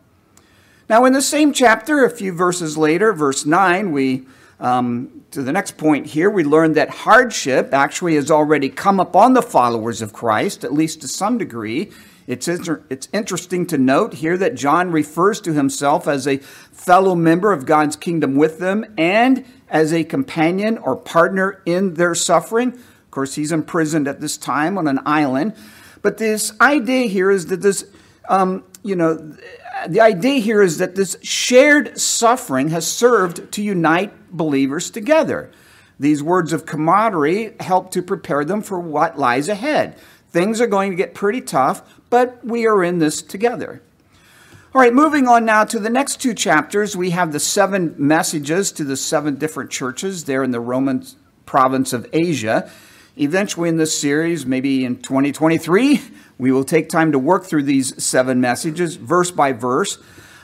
Now, 0.88 1.04
in 1.04 1.12
the 1.12 1.22
same 1.22 1.52
chapter, 1.52 2.04
a 2.04 2.10
few 2.10 2.32
verses 2.32 2.78
later, 2.78 3.12
verse 3.12 3.44
9, 3.44 3.90
we 3.90 4.26
um, 4.58 5.24
to 5.32 5.42
the 5.42 5.52
next 5.52 5.76
point 5.76 6.06
here, 6.06 6.30
we 6.30 6.44
learn 6.44 6.72
that 6.74 6.88
hardship 6.88 7.74
actually 7.74 8.14
has 8.14 8.30
already 8.30 8.70
come 8.70 8.98
upon 8.98 9.34
the 9.34 9.42
followers 9.42 10.00
of 10.00 10.12
Christ, 10.12 10.64
at 10.64 10.72
least 10.72 11.02
to 11.02 11.08
some 11.08 11.36
degree. 11.36 11.92
It's, 12.26 12.48
inter- 12.48 12.82
it's 12.88 13.08
interesting 13.12 13.66
to 13.66 13.78
note 13.78 14.14
here 14.14 14.38
that 14.38 14.54
John 14.54 14.90
refers 14.90 15.40
to 15.42 15.52
himself 15.52 16.08
as 16.08 16.26
a 16.26 16.38
fellow 16.38 17.14
member 17.14 17.52
of 17.52 17.66
God's 17.66 17.96
kingdom 17.96 18.34
with 18.34 18.58
them 18.58 18.86
and 18.96 19.44
as 19.68 19.92
a 19.92 20.04
companion 20.04 20.78
or 20.78 20.96
partner 20.96 21.62
in 21.66 21.94
their 21.94 22.14
suffering. 22.14 22.78
Course, 23.16 23.34
he's 23.34 23.50
imprisoned 23.50 24.08
at 24.08 24.20
this 24.20 24.36
time 24.36 24.76
on 24.76 24.86
an 24.86 25.00
island. 25.06 25.54
But 26.02 26.18
this 26.18 26.52
idea 26.60 27.06
here 27.06 27.30
is 27.30 27.46
that 27.46 27.62
this, 27.62 27.86
um, 28.28 28.62
you 28.82 28.94
know, 28.94 29.34
the 29.88 30.02
idea 30.02 30.38
here 30.38 30.60
is 30.60 30.76
that 30.76 30.96
this 30.96 31.16
shared 31.22 31.98
suffering 31.98 32.68
has 32.68 32.86
served 32.86 33.50
to 33.52 33.62
unite 33.62 34.12
believers 34.30 34.90
together. 34.90 35.50
These 35.98 36.22
words 36.22 36.52
of 36.52 36.66
camaraderie 36.66 37.54
help 37.58 37.90
to 37.92 38.02
prepare 38.02 38.44
them 38.44 38.60
for 38.60 38.78
what 38.78 39.18
lies 39.18 39.48
ahead. 39.48 39.96
Things 40.28 40.60
are 40.60 40.66
going 40.66 40.90
to 40.90 40.96
get 40.96 41.14
pretty 41.14 41.40
tough, 41.40 41.98
but 42.10 42.44
we 42.44 42.66
are 42.66 42.84
in 42.84 42.98
this 42.98 43.22
together. 43.22 43.80
All 44.74 44.82
right, 44.82 44.92
moving 44.92 45.26
on 45.26 45.46
now 45.46 45.64
to 45.64 45.78
the 45.78 45.88
next 45.88 46.20
two 46.20 46.34
chapters, 46.34 46.94
we 46.94 47.10
have 47.12 47.32
the 47.32 47.40
seven 47.40 47.94
messages 47.96 48.72
to 48.72 48.84
the 48.84 48.94
seven 48.94 49.36
different 49.36 49.70
churches 49.70 50.24
there 50.24 50.42
in 50.42 50.50
the 50.50 50.60
Roman 50.60 51.02
province 51.46 51.94
of 51.94 52.06
Asia. 52.12 52.70
Eventually, 53.18 53.70
in 53.70 53.78
this 53.78 53.98
series, 53.98 54.44
maybe 54.44 54.84
in 54.84 54.96
2023, 54.96 56.02
we 56.36 56.52
will 56.52 56.64
take 56.64 56.90
time 56.90 57.12
to 57.12 57.18
work 57.18 57.44
through 57.44 57.62
these 57.62 58.02
seven 58.02 58.42
messages, 58.42 58.96
verse 58.96 59.30
by 59.30 59.52
verse. 59.52 59.96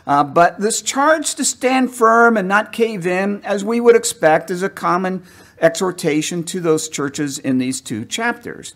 Uh, 0.07 0.25
but 0.25 0.59
this 0.59 0.81
charge 0.81 1.35
to 1.35 1.45
stand 1.45 1.93
firm 1.93 2.38
and 2.38 2.49
not 2.49 2.73
cave 2.73 3.07
in, 3.07 3.45
as 3.45 3.62
we 3.62 3.79
would 3.79 3.95
expect, 3.95 4.50
is 4.50 4.62
a 4.62 4.71
common 4.71 5.23
exhortation 5.61 6.43
to 6.45 6.61
those 6.61 6.88
churches 6.88 7.38
in 7.38 7.59
these 7.59 7.83
two 7.83 8.07
chapters. 8.07 8.75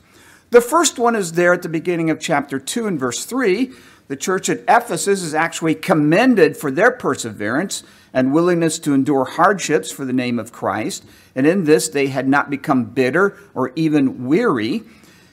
The 0.50 0.60
first 0.60 0.98
one 0.98 1.16
is 1.16 1.32
there 1.32 1.54
at 1.54 1.62
the 1.62 1.68
beginning 1.70 2.10
of 2.10 2.20
chapter 2.20 2.58
2 2.58 2.86
and 2.86 3.00
verse 3.00 3.24
3. 3.24 3.72
The 4.08 4.16
church 4.16 4.50
at 4.50 4.60
Ephesus 4.68 5.22
is 5.22 5.34
actually 5.34 5.74
commended 5.74 6.56
for 6.56 6.70
their 6.70 6.90
perseverance 6.90 7.82
and 8.16 8.32
willingness 8.32 8.78
to 8.78 8.94
endure 8.94 9.26
hardships 9.26 9.92
for 9.92 10.06
the 10.06 10.12
name 10.12 10.38
of 10.38 10.50
Christ. 10.50 11.04
And 11.34 11.46
in 11.46 11.64
this, 11.64 11.90
they 11.90 12.06
had 12.06 12.26
not 12.26 12.48
become 12.48 12.86
bitter 12.86 13.36
or 13.54 13.72
even 13.76 14.24
weary. 14.24 14.84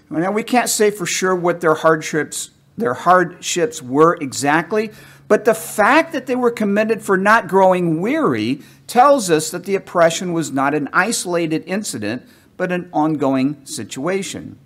Now, 0.09 0.33
we 0.33 0.43
can't 0.43 0.69
say 0.69 0.91
for 0.91 1.05
sure 1.05 1.33
what 1.33 1.61
their 1.61 1.75
hardships, 1.75 2.49
their 2.77 2.93
hardships 2.93 3.81
were 3.81 4.17
exactly, 4.19 4.91
but 5.29 5.45
the 5.45 5.53
fact 5.53 6.11
that 6.11 6.25
they 6.25 6.35
were 6.35 6.51
commended 6.51 7.01
for 7.01 7.15
not 7.15 7.47
growing 7.47 8.01
weary 8.01 8.61
tells 8.85 9.31
us 9.31 9.49
that 9.51 9.63
the 9.63 9.75
oppression 9.75 10.33
was 10.33 10.51
not 10.51 10.75
an 10.75 10.89
isolated 10.91 11.63
incident, 11.65 12.23
but 12.57 12.73
an 12.73 12.89
ongoing 12.91 13.65
situation. 13.65 14.59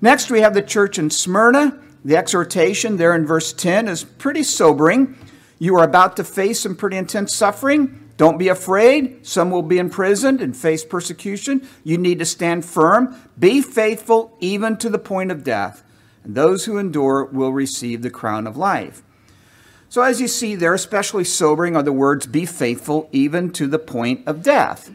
Next, 0.00 0.32
we 0.32 0.40
have 0.40 0.54
the 0.54 0.62
church 0.62 0.98
in 0.98 1.10
Smyrna. 1.10 1.78
The 2.04 2.16
exhortation 2.16 2.96
there 2.96 3.14
in 3.14 3.24
verse 3.24 3.52
10 3.52 3.86
is 3.86 4.02
pretty 4.02 4.42
sobering. 4.42 5.16
You 5.60 5.76
are 5.76 5.84
about 5.84 6.16
to 6.16 6.24
face 6.24 6.60
some 6.60 6.74
pretty 6.74 6.96
intense 6.96 7.34
suffering. 7.34 8.10
Don't 8.16 8.38
be 8.38 8.48
afraid. 8.48 9.26
Some 9.26 9.50
will 9.50 9.62
be 9.62 9.78
imprisoned 9.78 10.40
and 10.40 10.56
face 10.56 10.84
persecution. 10.86 11.68
You 11.84 11.98
need 11.98 12.18
to 12.18 12.24
stand 12.24 12.64
firm. 12.64 13.14
Be 13.38 13.60
faithful 13.60 14.36
even 14.40 14.78
to 14.78 14.88
the 14.88 14.98
point 14.98 15.30
of 15.30 15.44
death. 15.44 15.84
And 16.24 16.34
those 16.34 16.64
who 16.64 16.78
endure 16.78 17.26
will 17.26 17.52
receive 17.52 18.00
the 18.00 18.10
crown 18.10 18.46
of 18.46 18.56
life. 18.56 19.02
So, 19.90 20.00
as 20.02 20.18
you 20.18 20.28
see 20.28 20.54
there, 20.54 20.72
especially 20.72 21.24
sobering 21.24 21.76
are 21.76 21.82
the 21.82 21.92
words, 21.92 22.26
be 22.26 22.46
faithful 22.46 23.10
even 23.12 23.52
to 23.52 23.66
the 23.66 23.78
point 23.78 24.26
of 24.26 24.42
death. 24.42 24.90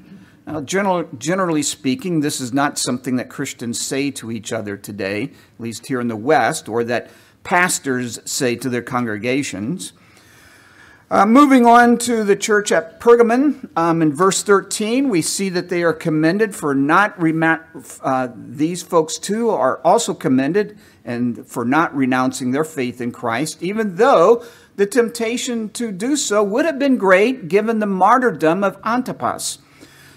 Now, 0.48 0.62
general, 0.62 1.08
generally 1.18 1.64
speaking, 1.64 2.22
this 2.22 2.42
is 2.42 2.54
not 2.54 2.80
something 2.80 3.18
that 3.18 3.30
Christians 3.30 3.80
say 3.80 4.10
to 4.12 4.32
each 4.32 4.52
other 4.52 4.78
today, 4.78 5.24
at 5.24 5.60
least 5.60 5.88
here 5.88 6.02
in 6.02 6.08
the 6.08 6.16
West, 6.16 6.68
or 6.68 6.84
that 6.86 7.12
pastors 7.44 8.20
say 8.26 8.56
to 8.56 8.70
their 8.70 8.82
congregations. 8.82 9.94
Uh, 11.12 11.24
moving 11.24 11.68
on 11.68 12.00
to 12.00 12.24
the 12.24 12.36
church 12.36 12.72
at 12.72 13.00
Pergamon, 13.00 13.70
um, 13.76 14.02
in 14.02 14.12
verse 14.12 14.42
13, 14.42 15.08
we 15.08 15.22
see 15.22 15.50
that 15.50 15.70
they 15.70 15.84
are 15.84 15.94
commended 15.94 16.56
for 16.56 16.74
not, 16.74 17.16
uh, 18.02 18.30
these 18.36 18.82
folks 18.82 19.20
too 19.20 19.52
are 19.52 19.80
also 19.84 20.16
commended 20.16 20.76
and 21.04 21.46
for 21.46 21.64
not 21.64 21.96
renouncing 21.96 22.50
their 22.50 22.64
faith 22.64 23.02
in 23.02 23.12
Christ, 23.12 23.62
even 23.62 23.98
though 23.98 24.44
the 24.78 24.88
temptation 24.88 25.70
to 25.70 25.92
do 25.92 26.16
so 26.16 26.44
would 26.44 26.66
have 26.66 26.80
been 26.80 26.98
great 26.98 27.50
given 27.50 27.78
the 27.78 27.86
martyrdom 27.86 28.64
of 28.64 28.80
Antipas. 28.84 29.60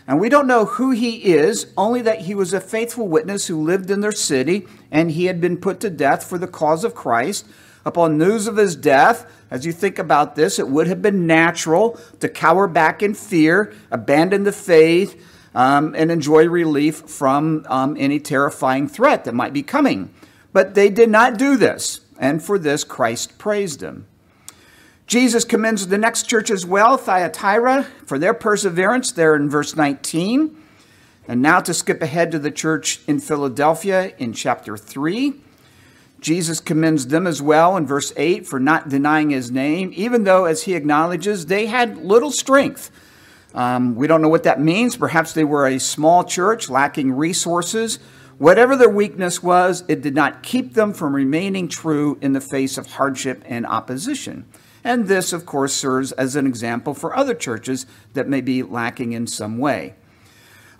And 0.06 0.18
we 0.18 0.30
don't 0.30 0.46
know 0.46 0.64
who 0.64 0.92
he 0.92 1.34
is, 1.34 1.70
only 1.76 2.00
that 2.00 2.22
he 2.22 2.34
was 2.34 2.54
a 2.54 2.62
faithful 2.62 3.06
witness 3.06 3.46
who 3.46 3.62
lived 3.62 3.90
in 3.90 4.00
their 4.00 4.10
city, 4.10 4.66
and 4.90 5.10
he 5.10 5.26
had 5.26 5.38
been 5.38 5.58
put 5.58 5.80
to 5.80 5.90
death 5.90 6.24
for 6.24 6.38
the 6.38 6.46
cause 6.46 6.82
of 6.82 6.94
Christ. 6.94 7.46
Upon 7.84 8.18
news 8.18 8.46
of 8.46 8.56
his 8.56 8.76
death, 8.76 9.30
as 9.50 9.64
you 9.64 9.72
think 9.72 9.98
about 9.98 10.34
this, 10.34 10.58
it 10.58 10.68
would 10.68 10.86
have 10.86 11.00
been 11.00 11.26
natural 11.26 11.98
to 12.20 12.28
cower 12.28 12.66
back 12.66 13.02
in 13.02 13.14
fear, 13.14 13.72
abandon 13.90 14.44
the 14.44 14.52
faith, 14.52 15.24
um, 15.54 15.94
and 15.96 16.10
enjoy 16.10 16.46
relief 16.46 16.96
from 16.96 17.64
um, 17.68 17.96
any 17.98 18.20
terrifying 18.20 18.88
threat 18.88 19.24
that 19.24 19.34
might 19.34 19.52
be 19.52 19.62
coming. 19.62 20.12
But 20.52 20.74
they 20.74 20.90
did 20.90 21.10
not 21.10 21.38
do 21.38 21.56
this, 21.56 22.00
and 22.18 22.42
for 22.42 22.58
this 22.58 22.84
Christ 22.84 23.38
praised 23.38 23.80
them. 23.80 24.06
Jesus 25.06 25.44
commends 25.44 25.86
the 25.86 25.96
next 25.96 26.24
church 26.24 26.50
as 26.50 26.66
well, 26.66 26.98
Thyatira, 26.98 27.84
for 28.04 28.18
their 28.18 28.34
perseverance 28.34 29.10
there 29.10 29.34
in 29.34 29.48
verse 29.48 29.74
19. 29.74 30.54
And 31.26 31.40
now 31.42 31.60
to 31.60 31.72
skip 31.72 32.02
ahead 32.02 32.30
to 32.32 32.38
the 32.38 32.50
church 32.50 33.00
in 33.06 33.18
Philadelphia 33.18 34.12
in 34.18 34.34
chapter 34.34 34.76
3. 34.76 35.34
Jesus 36.20 36.60
commends 36.60 37.06
them 37.06 37.26
as 37.26 37.40
well 37.40 37.76
in 37.76 37.86
verse 37.86 38.12
8 38.16 38.46
for 38.46 38.58
not 38.58 38.88
denying 38.88 39.30
his 39.30 39.50
name, 39.50 39.92
even 39.94 40.24
though, 40.24 40.46
as 40.46 40.64
he 40.64 40.74
acknowledges, 40.74 41.46
they 41.46 41.66
had 41.66 41.98
little 41.98 42.32
strength. 42.32 42.90
Um, 43.54 43.94
we 43.94 44.06
don't 44.06 44.20
know 44.20 44.28
what 44.28 44.42
that 44.42 44.60
means. 44.60 44.96
Perhaps 44.96 45.32
they 45.32 45.44
were 45.44 45.66
a 45.66 45.78
small 45.78 46.24
church 46.24 46.68
lacking 46.68 47.12
resources. 47.12 47.98
Whatever 48.38 48.76
their 48.76 48.88
weakness 48.88 49.42
was, 49.42 49.84
it 49.88 50.00
did 50.00 50.14
not 50.14 50.42
keep 50.42 50.74
them 50.74 50.92
from 50.92 51.14
remaining 51.14 51.68
true 51.68 52.18
in 52.20 52.32
the 52.32 52.40
face 52.40 52.78
of 52.78 52.86
hardship 52.86 53.42
and 53.46 53.66
opposition. 53.66 54.44
And 54.84 55.08
this, 55.08 55.32
of 55.32 55.44
course, 55.44 55.72
serves 55.72 56.12
as 56.12 56.36
an 56.36 56.46
example 56.46 56.94
for 56.94 57.16
other 57.16 57.34
churches 57.34 57.84
that 58.14 58.28
may 58.28 58.40
be 58.40 58.62
lacking 58.62 59.12
in 59.12 59.26
some 59.26 59.58
way. 59.58 59.94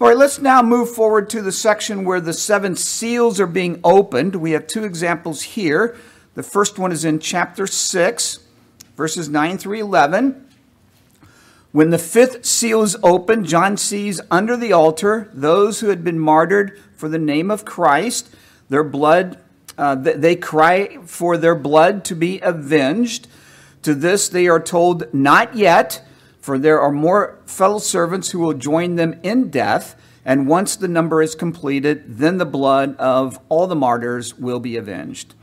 All 0.01 0.07
right, 0.07 0.17
let's 0.17 0.39
now 0.39 0.63
move 0.63 0.95
forward 0.95 1.29
to 1.31 1.43
the 1.43 1.51
section 1.51 2.05
where 2.05 2.21
the 2.21 2.33
seven 2.33 2.77
seals 2.77 3.41
are 3.41 3.49
being 3.49 3.81
opened. 3.83 4.37
We 4.37 4.53
have 4.53 4.69
two 4.69 4.85
examples 4.85 5.43
here. 5.43 5.97
The 6.35 6.45
first 6.45 6.79
one 6.79 6.93
is 6.93 7.05
in 7.05 7.19
chapter 7.19 7.67
6, 7.67 8.39
verses 8.97 9.29
9 9.29 9.59
through 9.59 9.81
11. 9.81 10.47
When 11.73 11.91
the 11.91 11.99
fifth 11.99 12.47
seal 12.47 12.83
is 12.83 12.97
opened, 13.03 13.47
John 13.47 13.77
sees 13.77 14.21
under 14.31 14.57
the 14.57 14.73
altar 14.73 15.31
those 15.33 15.81
who 15.81 15.89
had 15.89 16.05
been 16.05 16.21
martyred 16.21 16.81
for 16.95 17.09
the 17.09 17.19
name 17.19 17.51
of 17.51 17.65
Christ. 17.65 18.33
Their 18.69 18.85
blood, 18.85 19.37
uh, 19.77 19.97
they 19.97 20.37
cry 20.37 20.99
for 21.07 21.37
their 21.37 21.57
blood 21.57 22.05
to 22.05 22.15
be 22.15 22.39
avenged. 22.39 23.27
To 23.83 23.97
this 23.97 24.29
they 24.29 24.47
are 24.47 24.61
told, 24.61 25.13
Not 25.13 25.57
yet, 25.57 26.07
for 26.49 26.59
there 26.59 26.81
are 26.81 26.91
more 26.91 27.39
fellow 27.45 27.79
servants 27.79 28.31
who 28.31 28.39
will 28.39 28.55
join 28.55 28.97
them 28.97 29.21
in 29.23 29.51
death. 29.51 29.95
And 30.25 30.49
once 30.49 30.77
the 30.77 30.89
number 30.89 31.21
is 31.21 31.35
completed, 31.35 32.05
then 32.07 32.39
the 32.39 32.47
blood 32.47 32.97
of 32.97 33.39
all 33.51 33.67
the 33.67 33.77
martyrs 33.77 34.33
will 34.39 34.59
be 34.59 34.79
avenged. 34.79 35.35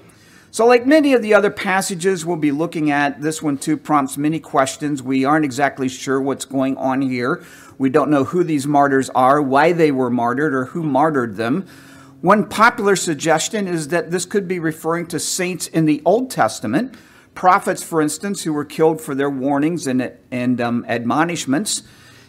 So, 0.50 0.66
like 0.66 0.88
many 0.88 1.14
of 1.14 1.22
the 1.22 1.36
other 1.36 1.52
passages 1.52 2.26
we'll 2.26 2.38
be 2.38 2.52
looking 2.52 2.90
at, 2.90 3.22
this 3.22 3.40
one 3.40 3.60
too 3.60 3.78
prompts 3.78 4.18
many 4.18 4.40
questions. 4.40 5.04
We 5.04 5.26
aren't 5.26 5.46
exactly 5.46 5.90
sure 5.90 6.20
what's 6.20 6.46
going 6.46 6.76
on 6.78 7.04
here. 7.04 7.44
We 7.78 7.92
don't 7.92 8.10
know 8.10 8.24
who 8.24 8.44
these 8.44 8.66
martyrs 8.66 9.12
are, 9.12 9.40
why 9.40 9.74
they 9.74 9.92
were 9.92 10.10
martyred, 10.10 10.56
or 10.56 10.66
who 10.66 10.82
martyred 10.82 11.36
them. 11.36 11.68
One 12.22 12.50
popular 12.50 12.96
suggestion 12.96 13.68
is 13.68 13.90
that 13.90 14.10
this 14.10 14.26
could 14.26 14.48
be 14.48 14.58
referring 14.58 15.06
to 15.10 15.20
saints 15.20 15.68
in 15.68 15.86
the 15.86 16.02
Old 16.04 16.32
Testament 16.32 16.96
prophets, 17.36 17.84
for 17.84 18.02
instance, 18.02 18.44
who 18.44 18.54
were 18.54 18.66
killed 18.66 19.02
for 19.02 19.14
their 19.14 19.30
warnings 19.30 19.86
and, 19.86 20.12
and 20.32 20.60
um, 20.60 20.86
admonishments, 20.88 21.84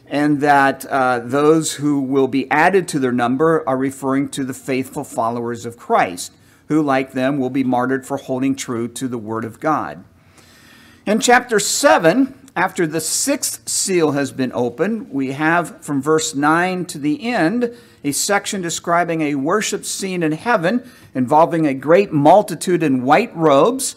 and 0.08 0.40
that 0.40 0.84
uh, 0.86 1.20
those 1.20 1.74
who 1.74 2.00
will 2.00 2.28
be 2.28 2.50
added 2.50 2.86
to 2.88 2.98
their 2.98 3.12
number 3.12 3.66
are 3.68 3.76
referring 3.76 4.28
to 4.28 4.44
the 4.44 4.54
faithful 4.54 5.04
followers 5.04 5.64
of 5.64 5.76
Christ, 5.76 6.32
who, 6.68 6.82
like 6.82 7.12
them, 7.12 7.38
will 7.38 7.50
be 7.50 7.64
martyred 7.64 8.04
for 8.04 8.16
holding 8.16 8.54
true 8.54 8.88
to 8.88 9.08
the 9.08 9.18
Word 9.18 9.44
of 9.44 9.60
God. 9.60 10.04
In 11.06 11.20
chapter 11.20 11.60
7, 11.60 12.34
after 12.56 12.86
the 12.86 13.00
sixth 13.00 13.68
seal 13.68 14.12
has 14.12 14.32
been 14.32 14.50
opened, 14.54 15.10
we 15.10 15.32
have 15.32 15.84
from 15.84 16.00
verse 16.00 16.34
9 16.34 16.86
to 16.86 16.98
the 16.98 17.22
end 17.28 17.76
a 18.02 18.12
section 18.12 18.62
describing 18.62 19.20
a 19.20 19.34
worship 19.34 19.84
scene 19.84 20.22
in 20.22 20.32
heaven 20.32 20.90
involving 21.14 21.66
a 21.66 21.74
great 21.74 22.12
multitude 22.12 22.82
in 22.82 23.04
white 23.04 23.34
robes 23.36 23.94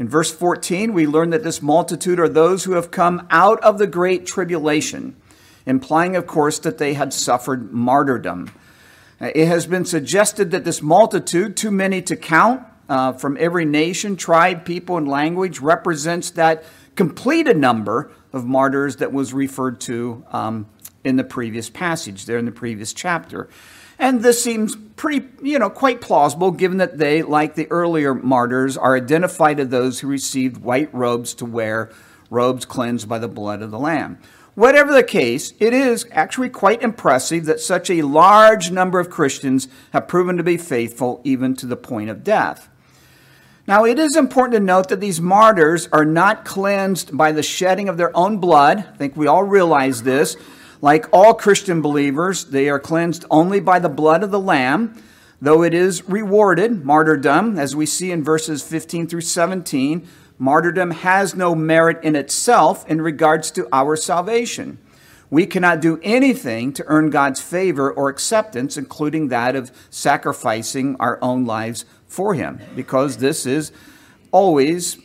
in 0.00 0.08
verse 0.08 0.32
14, 0.32 0.94
we 0.94 1.06
learn 1.06 1.28
that 1.28 1.42
this 1.44 1.60
multitude 1.60 2.18
are 2.18 2.28
those 2.28 2.64
who 2.64 2.72
have 2.72 2.90
come 2.90 3.26
out 3.28 3.60
of 3.60 3.76
the 3.76 3.86
great 3.86 4.24
tribulation. 4.24 5.14
implying, 5.66 6.16
of 6.16 6.26
course, 6.26 6.58
that 6.60 6.78
they 6.78 6.94
had 6.94 7.12
suffered 7.12 7.70
martyrdom. 7.70 8.50
Uh, 9.20 9.30
it 9.34 9.46
has 9.46 9.66
been 9.66 9.84
suggested 9.84 10.52
that 10.52 10.64
this 10.64 10.80
multitude, 10.80 11.54
too 11.54 11.70
many 11.70 12.00
to 12.00 12.16
count, 12.16 12.66
uh, 12.88 13.12
from 13.12 13.36
every 13.38 13.66
nation, 13.66 14.16
tribe, 14.16 14.64
people, 14.64 14.96
and 14.96 15.06
language, 15.06 15.60
represents 15.60 16.30
that 16.30 16.64
completed 16.96 17.58
number 17.58 18.10
of 18.32 18.46
martyrs 18.46 18.96
that 18.96 19.12
was 19.12 19.34
referred 19.34 19.82
to 19.82 20.24
um, 20.30 20.66
in 21.04 21.16
the 21.16 21.24
previous 21.24 21.68
passage, 21.68 22.24
there 22.24 22.38
in 22.38 22.46
the 22.46 22.50
previous 22.50 22.94
chapter. 22.94 23.50
And 24.00 24.22
this 24.22 24.42
seems 24.42 24.76
pretty, 24.96 25.28
you 25.42 25.58
know, 25.58 25.68
quite 25.68 26.00
plausible 26.00 26.52
given 26.52 26.78
that 26.78 26.96
they, 26.96 27.20
like 27.20 27.54
the 27.54 27.70
earlier 27.70 28.14
martyrs, 28.14 28.78
are 28.78 28.96
identified 28.96 29.60
as 29.60 29.68
those 29.68 30.00
who 30.00 30.08
received 30.08 30.62
white 30.62 30.92
robes 30.94 31.34
to 31.34 31.44
wear, 31.44 31.92
robes 32.30 32.64
cleansed 32.64 33.10
by 33.10 33.18
the 33.18 33.28
blood 33.28 33.60
of 33.60 33.70
the 33.70 33.78
Lamb. 33.78 34.18
Whatever 34.54 34.94
the 34.94 35.02
case, 35.02 35.52
it 35.60 35.74
is 35.74 36.06
actually 36.12 36.48
quite 36.48 36.80
impressive 36.82 37.44
that 37.44 37.60
such 37.60 37.90
a 37.90 38.00
large 38.00 38.70
number 38.70 38.98
of 38.98 39.10
Christians 39.10 39.68
have 39.92 40.08
proven 40.08 40.38
to 40.38 40.42
be 40.42 40.56
faithful 40.56 41.20
even 41.22 41.54
to 41.56 41.66
the 41.66 41.76
point 41.76 42.08
of 42.08 42.24
death. 42.24 42.70
Now, 43.66 43.84
it 43.84 43.98
is 43.98 44.16
important 44.16 44.54
to 44.54 44.60
note 44.60 44.88
that 44.88 45.00
these 45.00 45.20
martyrs 45.20 45.88
are 45.92 46.06
not 46.06 46.46
cleansed 46.46 47.14
by 47.16 47.32
the 47.32 47.42
shedding 47.42 47.90
of 47.90 47.98
their 47.98 48.16
own 48.16 48.38
blood. 48.38 48.78
I 48.78 48.96
think 48.96 49.14
we 49.14 49.26
all 49.26 49.44
realize 49.44 50.02
this. 50.02 50.36
Like 50.82 51.06
all 51.12 51.34
Christian 51.34 51.82
believers, 51.82 52.46
they 52.46 52.68
are 52.68 52.80
cleansed 52.80 53.26
only 53.30 53.60
by 53.60 53.78
the 53.78 53.88
blood 53.88 54.22
of 54.22 54.30
the 54.30 54.40
Lamb, 54.40 55.02
though 55.40 55.62
it 55.62 55.74
is 55.74 56.08
rewarded, 56.08 56.84
martyrdom, 56.84 57.58
as 57.58 57.76
we 57.76 57.86
see 57.86 58.10
in 58.10 58.24
verses 58.24 58.62
15 58.62 59.06
through 59.06 59.20
17. 59.20 60.08
Martyrdom 60.38 60.90
has 60.92 61.34
no 61.34 61.54
merit 61.54 62.02
in 62.02 62.16
itself 62.16 62.88
in 62.88 63.02
regards 63.02 63.50
to 63.50 63.68
our 63.72 63.94
salvation. 63.94 64.78
We 65.28 65.46
cannot 65.46 65.80
do 65.80 66.00
anything 66.02 66.72
to 66.72 66.84
earn 66.86 67.10
God's 67.10 67.40
favor 67.40 67.92
or 67.92 68.08
acceptance, 68.08 68.76
including 68.76 69.28
that 69.28 69.54
of 69.54 69.70
sacrificing 69.90 70.96
our 70.98 71.18
own 71.22 71.44
lives 71.44 71.84
for 72.08 72.34
Him, 72.34 72.58
because 72.74 73.18
this 73.18 73.44
is 73.44 73.70
always, 74.32 74.98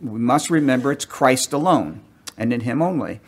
we 0.00 0.20
must 0.20 0.50
remember 0.50 0.92
it's 0.92 1.06
Christ 1.06 1.52
alone 1.54 2.02
and 2.36 2.52
in 2.52 2.60
Him 2.60 2.82
only. 2.82 3.20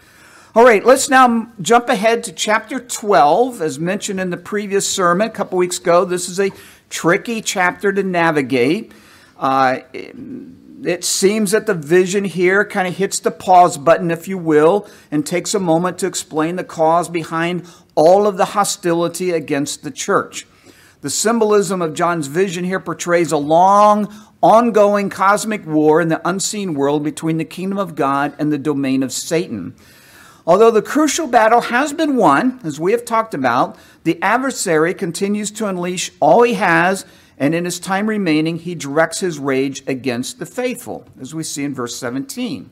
All 0.52 0.64
right, 0.64 0.84
let's 0.84 1.08
now 1.08 1.46
jump 1.62 1.88
ahead 1.88 2.24
to 2.24 2.32
chapter 2.32 2.80
12. 2.80 3.62
As 3.62 3.78
mentioned 3.78 4.18
in 4.18 4.30
the 4.30 4.36
previous 4.36 4.88
sermon 4.88 5.28
a 5.28 5.30
couple 5.30 5.56
weeks 5.56 5.78
ago, 5.78 6.04
this 6.04 6.28
is 6.28 6.40
a 6.40 6.50
tricky 6.88 7.40
chapter 7.40 7.92
to 7.92 8.02
navigate. 8.02 8.90
Uh, 9.38 9.78
it 9.92 11.04
seems 11.04 11.52
that 11.52 11.66
the 11.66 11.74
vision 11.74 12.24
here 12.24 12.64
kind 12.64 12.88
of 12.88 12.96
hits 12.96 13.20
the 13.20 13.30
pause 13.30 13.78
button, 13.78 14.10
if 14.10 14.26
you 14.26 14.38
will, 14.38 14.88
and 15.12 15.24
takes 15.24 15.54
a 15.54 15.60
moment 15.60 15.98
to 15.98 16.08
explain 16.08 16.56
the 16.56 16.64
cause 16.64 17.08
behind 17.08 17.64
all 17.94 18.26
of 18.26 18.36
the 18.36 18.46
hostility 18.46 19.30
against 19.30 19.84
the 19.84 19.90
church. 19.92 20.48
The 21.00 21.10
symbolism 21.10 21.80
of 21.80 21.94
John's 21.94 22.26
vision 22.26 22.64
here 22.64 22.80
portrays 22.80 23.30
a 23.30 23.36
long, 23.36 24.12
ongoing 24.42 25.10
cosmic 25.10 25.64
war 25.64 26.00
in 26.00 26.08
the 26.08 26.28
unseen 26.28 26.74
world 26.74 27.04
between 27.04 27.36
the 27.36 27.44
kingdom 27.44 27.78
of 27.78 27.94
God 27.94 28.34
and 28.36 28.52
the 28.52 28.58
domain 28.58 29.04
of 29.04 29.12
Satan. 29.12 29.76
Although 30.50 30.72
the 30.72 30.82
crucial 30.82 31.28
battle 31.28 31.60
has 31.60 31.92
been 31.92 32.16
won, 32.16 32.58
as 32.64 32.80
we 32.80 32.90
have 32.90 33.04
talked 33.04 33.34
about, 33.34 33.78
the 34.02 34.20
adversary 34.20 34.92
continues 34.94 35.52
to 35.52 35.68
unleash 35.68 36.10
all 36.18 36.42
he 36.42 36.54
has, 36.54 37.06
and 37.38 37.54
in 37.54 37.64
his 37.64 37.78
time 37.78 38.08
remaining, 38.08 38.58
he 38.58 38.74
directs 38.74 39.20
his 39.20 39.38
rage 39.38 39.84
against 39.86 40.40
the 40.40 40.46
faithful, 40.46 41.06
as 41.20 41.32
we 41.32 41.44
see 41.44 41.62
in 41.62 41.72
verse 41.72 41.94
17. 41.94 42.68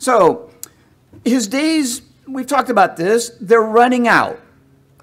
So, 0.00 0.50
his 1.24 1.46
days, 1.46 2.02
we've 2.26 2.48
talked 2.48 2.70
about 2.70 2.96
this, 2.96 3.30
they're 3.40 3.60
running 3.60 4.08
out. 4.08 4.40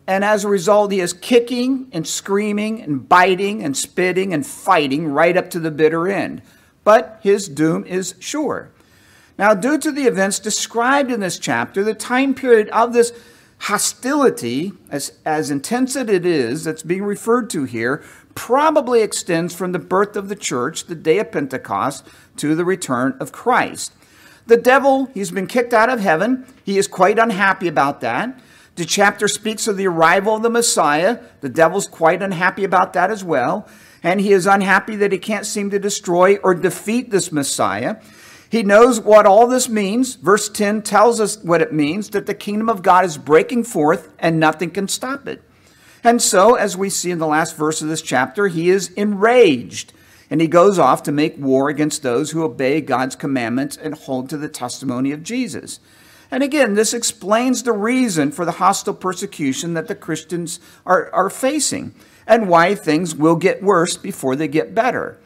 And 0.06 0.26
as 0.26 0.44
a 0.44 0.50
result, 0.50 0.92
he 0.92 1.00
is 1.00 1.14
kicking 1.14 1.88
and 1.94 2.06
screaming 2.06 2.82
and 2.82 3.08
biting 3.08 3.64
and 3.64 3.78
spitting 3.78 4.34
and 4.34 4.46
fighting 4.46 5.08
right 5.08 5.38
up 5.38 5.50
to 5.51 5.60
the 5.62 5.72
bitter 5.72 6.10
end. 6.10 6.42
But 6.84 7.22
his 7.24 7.48
doom 7.48 7.86
is 7.86 8.16
sure. 8.20 8.72
Now, 9.40 9.54
due 9.54 9.78
to 9.78 9.92
the 9.94 10.04
events 10.04 10.38
described 10.38 11.10
in 11.10 11.22
this 11.22 11.40
chapter, 11.40 11.82
the 11.82 11.94
time 11.94 12.34
period 12.34 12.68
of 12.72 12.92
this 12.92 13.14
hostility, 13.60 14.74
as, 14.92 15.14
as 15.25 15.50
intense 15.50 15.96
as 15.96 16.10
it 16.10 16.25
is, 16.25 16.66
that's 16.66 16.84
being 16.84 17.06
referred 17.06 17.50
to 17.52 17.64
here, 17.64 18.04
probably 18.36 19.02
extends 19.02 19.56
from 19.56 19.72
the 19.72 19.80
birth 19.80 20.18
of 20.18 20.28
the 20.28 20.36
church, 20.36 20.88
the 20.88 20.96
day 20.96 21.20
of 21.20 21.32
Pentecost, 21.32 22.06
to 22.36 22.54
the 22.54 22.66
return 22.66 23.16
of 23.22 23.32
Christ. 23.32 23.94
The 24.48 24.58
devil, 24.58 25.06
he's 25.14 25.32
been 25.32 25.48
kicked 25.48 25.74
out 25.74 25.90
of 25.90 26.02
heaven. 26.02 26.46
He 26.66 26.78
is 26.78 26.90
quite 26.90 27.18
unhappy 27.18 27.70
about 27.70 28.02
that. 28.02 28.38
The 28.75 28.84
chapter 28.84 29.30
speaks 29.30 29.70
of 29.70 29.78
the 29.78 29.88
arrival 29.88 30.36
of 30.36 30.42
the 30.42 30.50
Messiah. 30.50 31.20
The 31.40 31.48
devil's 31.48 31.88
quite 31.88 32.22
unhappy 32.22 32.66
about 32.66 32.92
that 32.92 33.10
as 33.10 33.24
well. 33.24 33.70
And 34.04 34.20
he 34.20 34.34
is 34.34 34.46
unhappy 34.46 34.98
that 34.98 35.14
he 35.14 35.18
can't 35.18 35.46
seem 35.46 35.70
to 35.70 35.80
destroy 35.80 36.36
or 36.38 36.54
defeat 36.54 37.10
this 37.12 37.32
Messiah. 37.32 38.02
He 38.50 38.64
knows 38.64 39.00
what 39.00 39.25
all 39.25 39.48
this 39.48 39.70
means. 39.70 40.16
Verse 40.16 40.50
10 40.50 40.81
tells 40.81 41.20
us 41.20 41.38
what 41.44 41.62
it 41.62 41.72
means 41.72 42.09
that 42.09 42.25
the 42.25 42.33
kingdom 42.33 42.68
of 42.68 42.81
God 42.81 43.05
is 43.05 43.18
breaking 43.18 43.64
forth 43.64 44.14
and 44.18 44.40
nothing 44.40 44.72
can 44.72 44.88
stop 44.88 45.27
it. 45.27 45.44
And 46.03 46.22
so, 46.22 46.55
as 46.55 46.77
we 46.77 46.90
see 46.90 47.12
in 47.12 47.20
the 47.20 47.27
last 47.27 47.55
verse 47.55 47.81
of 47.81 47.90
this 47.90 48.01
chapter, 48.01 48.48
he 48.48 48.70
is 48.70 48.90
enraged 48.94 49.94
and 50.29 50.42
he 50.42 50.48
goes 50.48 50.79
off 50.79 51.03
to 51.03 51.12
make 51.12 51.38
war 51.38 51.70
against 51.70 52.03
those 52.03 52.31
who 52.31 52.44
obey 52.44 52.81
God's 52.81 53.16
commandments 53.16 53.77
and 53.77 53.96
hold 53.96 54.29
to 54.29 54.38
the 54.38 54.50
testimony 54.50 55.12
of 55.12 55.24
Jesus. 55.24 55.79
And 56.31 56.44
again, 56.44 56.75
this 56.75 56.94
explains 56.94 57.64
the 57.64 57.74
reason 57.74 58.31
for 58.31 58.46
the 58.46 58.53
hostile 58.53 58.94
persecution 58.94 59.74
that 59.74 59.88
the 59.88 59.96
Christians 59.96 60.59
are, 60.85 61.09
are 61.12 61.29
facing 61.29 61.96
and 62.27 62.48
why 62.48 62.75
things 62.75 63.16
will 63.16 63.35
get 63.35 63.64
worse 63.64 63.98
before 63.98 64.35
they 64.35 64.48
get 64.48 64.75
better. 64.75 65.18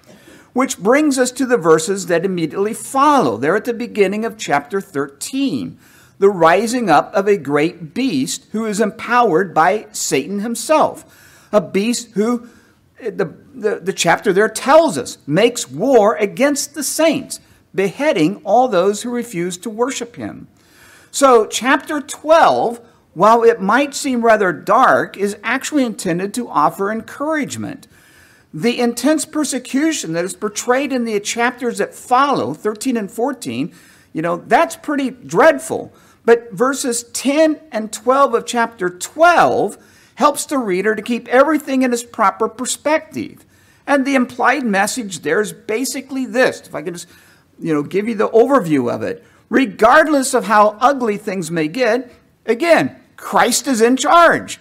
Which 0.54 0.78
brings 0.78 1.18
us 1.18 1.32
to 1.32 1.46
the 1.46 1.58
verses 1.58 2.06
that 2.08 2.26
immediately 2.26 2.74
follow. 2.74 3.38
They're 3.38 3.56
at 3.56 3.66
the 3.66 3.74
beginning 3.74 4.24
of 4.24 4.38
chapter 4.38 4.80
13. 4.80 5.80
The 6.20 6.30
rising 6.30 6.90
up 6.90 7.12
of 7.14 7.28
a 7.28 7.38
great 7.38 7.94
beast 7.94 8.46
who 8.52 8.66
is 8.66 8.80
empowered 8.80 9.54
by 9.54 9.88
Satan 9.92 10.40
himself. 10.40 11.50
A 11.52 11.60
beast 11.60 12.12
who, 12.12 12.50
eh, 13.00 13.10
the, 13.10 13.34
the, 13.54 13.80
the 13.80 13.94
chapter 13.94 14.32
there 14.32 14.48
tells 14.48 14.98
us, 14.98 15.18
makes 15.26 15.70
war 15.70 16.16
against 16.16 16.76
the 16.76 16.84
saints, 16.84 17.40
beheading 17.74 18.40
all 18.44 18.68
those 18.68 19.02
who 19.02 19.10
refuse 19.10 19.58
to 19.58 19.70
worship 19.70 20.16
him. 20.16 20.48
So, 21.10 21.46
chapter 21.46 22.00
12, 22.00 22.80
while 23.14 23.44
it 23.44 23.62
might 23.62 23.94
seem 23.94 24.24
rather 24.24 24.52
dark, 24.52 25.18
is 25.18 25.38
actually 25.44 25.84
intended 25.84 26.34
to 26.36 26.50
offer 26.50 26.92
encouragement 26.92 27.88
the 28.54 28.80
intense 28.80 29.26
persecution 29.26 30.14
that 30.14 30.24
is 30.24 30.36
portrayed 30.36 30.94
in 30.94 31.06
the 31.06 31.20
chapters 31.20 31.80
that 31.80 31.96
follow, 31.96 32.54
13 32.54 32.96
and 32.96 33.12
14, 33.12 33.74
you 34.14 34.22
know, 34.22 34.38
that's 34.38 34.76
pretty 34.76 35.10
dreadful. 35.10 35.92
But 36.24 36.52
verses 36.52 37.04
10 37.14 37.60
and 37.72 37.92
12 37.92 38.36
of 38.36 38.46
chapter 38.46 38.90
12 38.90 39.78
helps 40.16 40.46
the 40.46 40.60
reader 40.60 40.94
to 40.94 41.02
keep 41.02 41.28
everything 41.28 41.82
in 41.82 41.92
its 41.92 42.04
proper 42.04 42.48
perspective. 42.48 43.44
And 43.88 44.06
the 44.06 44.16
implied 44.16 44.64
message 44.64 45.20
there 45.20 45.42
is 45.42 45.52
basically 45.52 46.26
this. 46.26 46.62
If 46.62 46.76
I 46.76 46.84
could 46.84 46.94
just, 46.94 47.08
you 47.60 47.74
know, 47.74 47.82
give 47.82 48.08
you 48.08 48.16
the 48.16 48.30
overview 48.30 48.94
of 48.94 49.02
it. 49.02 49.26
Regardless 49.50 50.34
of 50.34 50.46
how 50.46 50.78
ugly 50.80 51.18
things 51.18 51.52
may 51.52 51.68
get, 51.68 52.12
again, 52.46 52.96
Christ 53.18 53.68
is 53.68 53.82
in 53.82 53.98
charge. 53.98 54.60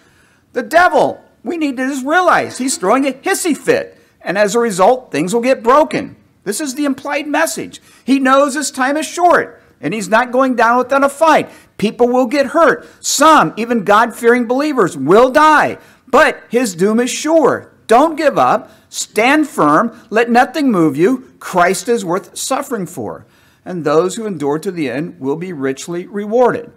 The 0.54 0.62
devil 0.62 1.22
we 1.44 1.56
need 1.56 1.76
to 1.76 1.88
just 1.88 2.04
realize 2.04 2.58
he's 2.58 2.76
throwing 2.76 3.06
a 3.06 3.12
hissy 3.12 3.56
fit. 3.56 3.98
And 4.20 4.38
as 4.38 4.54
a 4.54 4.60
result, 4.60 5.10
things 5.10 5.34
will 5.34 5.40
get 5.40 5.62
broken. 5.62 6.16
This 6.44 6.60
is 6.60 6.74
the 6.74 6.84
implied 6.84 7.26
message. 7.26 7.80
He 8.04 8.18
knows 8.18 8.54
his 8.54 8.70
time 8.70 8.96
is 8.96 9.06
short 9.06 9.62
and 9.82 9.92
he's 9.92 10.08
not 10.08 10.30
going 10.30 10.54
down 10.54 10.78
without 10.78 11.04
a 11.04 11.08
fight. 11.08 11.50
People 11.76 12.08
will 12.08 12.26
get 12.26 12.46
hurt. 12.46 12.88
Some, 13.04 13.52
even 13.56 13.84
God 13.84 14.14
fearing 14.14 14.46
believers, 14.46 14.96
will 14.96 15.30
die. 15.30 15.78
But 16.06 16.42
his 16.48 16.76
doom 16.76 17.00
is 17.00 17.10
sure. 17.10 17.72
Don't 17.88 18.16
give 18.16 18.38
up. 18.38 18.70
Stand 18.88 19.48
firm. 19.48 19.98
Let 20.08 20.30
nothing 20.30 20.70
move 20.70 20.96
you. 20.96 21.34
Christ 21.40 21.88
is 21.88 22.04
worth 22.04 22.36
suffering 22.36 22.86
for. 22.86 23.26
And 23.64 23.84
those 23.84 24.14
who 24.14 24.26
endure 24.26 24.58
to 24.60 24.70
the 24.70 24.88
end 24.88 25.18
will 25.18 25.36
be 25.36 25.52
richly 25.52 26.06
rewarded. 26.06 26.72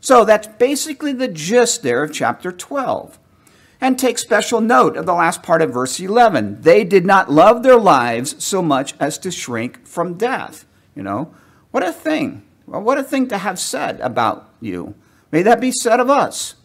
So 0.00 0.24
that's 0.24 0.46
basically 0.46 1.12
the 1.12 1.28
gist 1.28 1.82
there 1.82 2.04
of 2.04 2.12
chapter 2.12 2.52
12. 2.52 3.18
And 3.86 3.96
take 3.96 4.18
special 4.18 4.60
note 4.60 4.96
of 4.96 5.06
the 5.06 5.14
last 5.14 5.44
part 5.44 5.62
of 5.62 5.72
verse 5.72 6.00
11. 6.00 6.62
They 6.62 6.82
did 6.82 7.06
not 7.06 7.30
love 7.30 7.62
their 7.62 7.78
lives 7.78 8.34
so 8.42 8.60
much 8.60 8.94
as 8.98 9.16
to 9.18 9.30
shrink 9.30 9.86
from 9.86 10.14
death. 10.14 10.66
You 10.96 11.04
know, 11.04 11.32
what 11.70 11.84
a 11.84 11.92
thing. 11.92 12.42
What 12.64 12.98
a 12.98 13.04
thing 13.04 13.28
to 13.28 13.38
have 13.38 13.60
said 13.60 14.00
about 14.00 14.50
you. 14.60 14.96
May 15.30 15.42
that 15.42 15.60
be 15.60 15.70
said 15.70 16.00
of 16.00 16.10
us. 16.10 16.56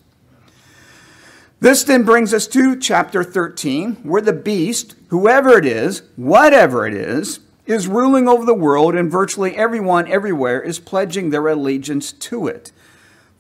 This 1.60 1.84
then 1.84 2.02
brings 2.02 2.34
us 2.34 2.48
to 2.48 2.76
chapter 2.76 3.24
13, 3.24 3.98
where 3.98 4.24
the 4.24 4.34
beast, 4.34 4.96
whoever 5.10 5.60
it 5.60 5.66
is, 5.68 6.02
whatever 6.16 6.88
it 6.88 6.96
is, 6.96 7.42
is 7.68 7.88
ruling 7.88 8.28
over 8.28 8.46
the 8.46 8.56
world, 8.56 8.96
and 8.96 9.12
virtually 9.12 9.56
everyone 9.56 10.08
everywhere 10.08 10.60
is 10.60 10.80
pledging 10.80 11.30
their 11.30 11.48
allegiance 11.48 12.14
to 12.14 12.48
it. 12.48 12.72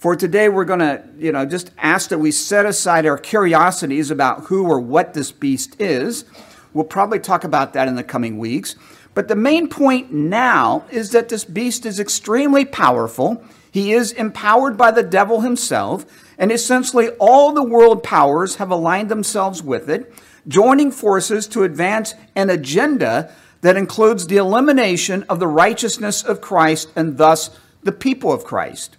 For 0.01 0.15
today, 0.15 0.49
we're 0.49 0.65
going 0.65 0.79
to, 0.79 1.03
you 1.19 1.31
know, 1.31 1.45
just 1.45 1.69
ask 1.77 2.09
that 2.09 2.17
we 2.17 2.31
set 2.31 2.65
aside 2.65 3.05
our 3.05 3.19
curiosities 3.19 4.09
about 4.09 4.45
who 4.45 4.65
or 4.65 4.79
what 4.79 5.13
this 5.13 5.31
beast 5.31 5.79
is. 5.79 6.25
We'll 6.73 6.85
probably 6.85 7.19
talk 7.19 7.43
about 7.43 7.73
that 7.73 7.87
in 7.87 7.93
the 7.93 8.03
coming 8.03 8.39
weeks. 8.39 8.75
But 9.13 9.27
the 9.27 9.35
main 9.35 9.67
point 9.67 10.11
now 10.11 10.85
is 10.89 11.11
that 11.11 11.29
this 11.29 11.45
beast 11.45 11.85
is 11.85 11.99
extremely 11.99 12.65
powerful. 12.65 13.43
He 13.69 13.91
is 13.91 14.11
empowered 14.11 14.75
by 14.75 14.89
the 14.89 15.03
devil 15.03 15.41
himself, 15.41 16.07
and 16.35 16.51
essentially 16.51 17.09
all 17.19 17.53
the 17.53 17.63
world 17.63 18.01
powers 18.01 18.55
have 18.55 18.71
aligned 18.71 19.09
themselves 19.09 19.61
with 19.61 19.87
it, 19.87 20.11
joining 20.47 20.89
forces 20.89 21.45
to 21.49 21.63
advance 21.63 22.15
an 22.35 22.49
agenda 22.49 23.31
that 23.61 23.77
includes 23.77 24.25
the 24.25 24.37
elimination 24.37 25.21
of 25.29 25.39
the 25.39 25.45
righteousness 25.45 26.23
of 26.23 26.41
Christ 26.41 26.89
and 26.95 27.19
thus 27.19 27.51
the 27.83 27.91
people 27.91 28.33
of 28.33 28.43
Christ. 28.43 28.97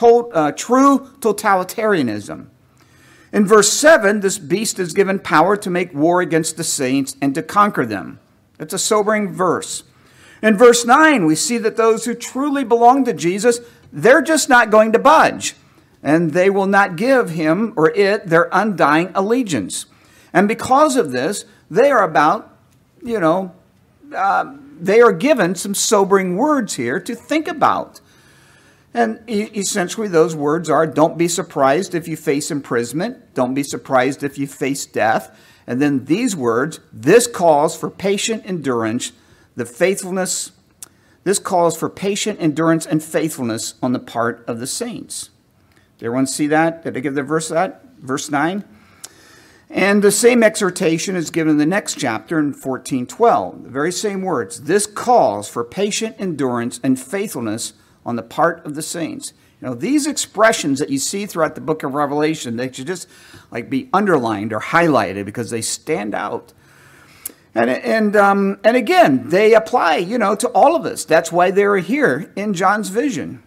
Uh, 0.00 0.52
true 0.52 1.10
totalitarianism. 1.20 2.46
In 3.32 3.46
verse 3.46 3.72
7, 3.72 4.20
this 4.20 4.38
beast 4.38 4.78
is 4.78 4.92
given 4.92 5.18
power 5.18 5.56
to 5.56 5.70
make 5.70 5.92
war 5.94 6.20
against 6.20 6.56
the 6.56 6.64
saints 6.64 7.16
and 7.20 7.34
to 7.34 7.42
conquer 7.42 7.84
them. 7.84 8.20
It's 8.58 8.74
a 8.74 8.78
sobering 8.78 9.32
verse. 9.32 9.82
In 10.42 10.56
verse 10.56 10.84
9, 10.84 11.26
we 11.26 11.34
see 11.34 11.58
that 11.58 11.76
those 11.76 12.04
who 12.04 12.14
truly 12.14 12.64
belong 12.64 13.04
to 13.04 13.12
Jesus, 13.12 13.60
they're 13.92 14.22
just 14.22 14.48
not 14.48 14.70
going 14.70 14.92
to 14.92 14.98
budge, 14.98 15.54
and 16.02 16.32
they 16.32 16.50
will 16.50 16.66
not 16.66 16.96
give 16.96 17.30
him 17.30 17.72
or 17.76 17.90
it 17.90 18.26
their 18.26 18.48
undying 18.52 19.10
allegiance. 19.14 19.86
And 20.32 20.46
because 20.46 20.96
of 20.96 21.12
this, 21.12 21.44
they 21.70 21.90
are 21.90 22.04
about, 22.04 22.56
you 23.02 23.18
know, 23.18 23.52
uh, 24.14 24.54
they 24.78 25.00
are 25.00 25.12
given 25.12 25.54
some 25.54 25.74
sobering 25.74 26.36
words 26.36 26.74
here 26.74 27.00
to 27.00 27.14
think 27.14 27.48
about. 27.48 28.00
And 28.94 29.20
essentially, 29.28 30.06
those 30.06 30.36
words 30.36 30.70
are 30.70 30.86
don't 30.86 31.18
be 31.18 31.26
surprised 31.26 31.96
if 31.96 32.06
you 32.06 32.16
face 32.16 32.52
imprisonment, 32.52 33.34
don't 33.34 33.52
be 33.52 33.64
surprised 33.64 34.22
if 34.22 34.38
you 34.38 34.46
face 34.46 34.86
death. 34.86 35.36
And 35.66 35.82
then 35.82 36.04
these 36.04 36.36
words 36.36 36.78
this 36.92 37.26
calls 37.26 37.76
for 37.76 37.90
patient 37.90 38.44
endurance, 38.46 39.12
the 39.56 39.66
faithfulness, 39.66 40.52
this 41.24 41.40
calls 41.40 41.76
for 41.76 41.90
patient 41.90 42.40
endurance 42.40 42.86
and 42.86 43.02
faithfulness 43.02 43.74
on 43.82 43.92
the 43.92 43.98
part 43.98 44.44
of 44.46 44.60
the 44.60 44.66
saints. 44.66 45.30
Did 45.98 46.06
everyone 46.06 46.26
see 46.26 46.46
that? 46.48 46.84
Did 46.84 46.96
I 46.96 47.00
give 47.00 47.14
the 47.14 47.22
verse 47.22 47.48
that? 47.48 47.82
Verse 47.98 48.30
9? 48.30 48.62
And 49.70 50.02
the 50.02 50.12
same 50.12 50.42
exhortation 50.44 51.16
is 51.16 51.30
given 51.30 51.52
in 51.52 51.58
the 51.58 51.66
next 51.66 51.98
chapter 51.98 52.38
in 52.38 52.52
1412. 52.52 53.64
The 53.64 53.70
very 53.70 53.90
same 53.90 54.22
words. 54.22 54.62
This 54.62 54.86
calls 54.86 55.48
for 55.48 55.64
patient 55.64 56.14
endurance 56.18 56.78
and 56.84 57.00
faithfulness 57.00 57.72
on 58.04 58.16
the 58.16 58.22
part 58.22 58.64
of 58.66 58.74
the 58.74 58.82
saints. 58.82 59.32
You 59.60 59.68
know, 59.68 59.74
these 59.74 60.06
expressions 60.06 60.78
that 60.78 60.90
you 60.90 60.98
see 60.98 61.26
throughout 61.26 61.54
the 61.54 61.60
book 61.60 61.82
of 61.82 61.94
Revelation, 61.94 62.56
they 62.56 62.70
should 62.70 62.86
just 62.86 63.08
like 63.50 63.70
be 63.70 63.88
underlined 63.92 64.52
or 64.52 64.60
highlighted 64.60 65.24
because 65.24 65.50
they 65.50 65.62
stand 65.62 66.14
out. 66.14 66.52
And, 67.54 67.70
and, 67.70 68.16
um, 68.16 68.58
and 68.64 68.76
again, 68.76 69.28
they 69.28 69.54
apply, 69.54 69.96
you 69.96 70.18
know, 70.18 70.34
to 70.34 70.48
all 70.48 70.74
of 70.74 70.84
us. 70.84 71.04
That's 71.04 71.30
why 71.30 71.50
they're 71.50 71.76
here 71.78 72.32
in 72.34 72.52
John's 72.52 72.88
vision. 72.88 73.42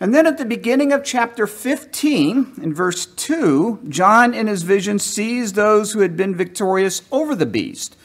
And 0.00 0.14
then 0.14 0.26
at 0.26 0.38
the 0.38 0.44
beginning 0.44 0.92
of 0.92 1.04
chapter 1.04 1.46
15, 1.46 2.54
in 2.62 2.72
verse 2.72 3.04
2, 3.04 3.80
John 3.88 4.32
in 4.32 4.46
his 4.46 4.62
vision 4.62 4.98
sees 4.98 5.52
those 5.52 5.92
who 5.92 6.00
had 6.00 6.16
been 6.16 6.36
victorious 6.36 7.02
over 7.10 7.34
the 7.34 7.46
beast. 7.46 7.96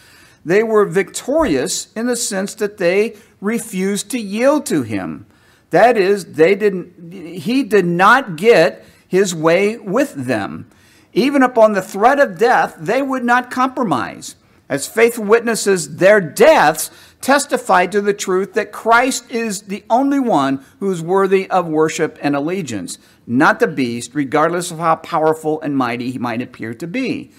They 0.43 0.63
were 0.63 0.85
victorious 0.85 1.93
in 1.93 2.07
the 2.07 2.15
sense 2.15 2.55
that 2.55 2.77
they 2.77 3.15
refused 3.39 4.09
to 4.11 4.19
yield 4.19 4.65
to 4.65 4.81
him. 4.81 5.27
That 5.73 5.97
is, 5.97 6.33
they 6.33 6.53
didn't, 6.53 7.11
he 7.11 7.63
did 7.63 7.87
not 7.87 8.35
get 8.35 8.85
his 9.07 9.33
way 9.33 9.75
with 9.75 10.13
them. 10.13 10.69
Even 11.13 11.41
upon 11.41 11.73
the 11.73 11.81
threat 11.81 12.19
of 12.19 12.37
death, 12.37 12.75
they 12.77 13.01
would 13.01 13.23
not 13.23 13.49
compromise. 13.49 14.35
As 14.69 14.87
faithful 14.87 15.23
witnesses, 15.23 15.95
their 15.95 16.21
deaths 16.21 16.91
testified 17.21 17.91
to 17.91 18.01
the 18.01 18.13
truth 18.13 18.53
that 18.53 18.71
Christ 18.71 19.31
is 19.31 19.63
the 19.63 19.83
only 19.89 20.19
one 20.19 20.63
who 20.79 20.91
is 20.91 21.01
worthy 21.01 21.49
of 21.49 21.67
worship 21.67 22.19
and 22.21 22.35
allegiance, 22.35 22.99
not 23.25 23.59
the 23.59 23.65
beast, 23.65 24.13
regardless 24.13 24.69
of 24.69 24.77
how 24.77 24.97
powerful 24.97 25.59
and 25.61 25.75
mighty 25.75 26.11
he 26.11 26.19
might 26.19 26.43
appear 26.43 26.75
to 26.75 26.85
be. 26.85 27.31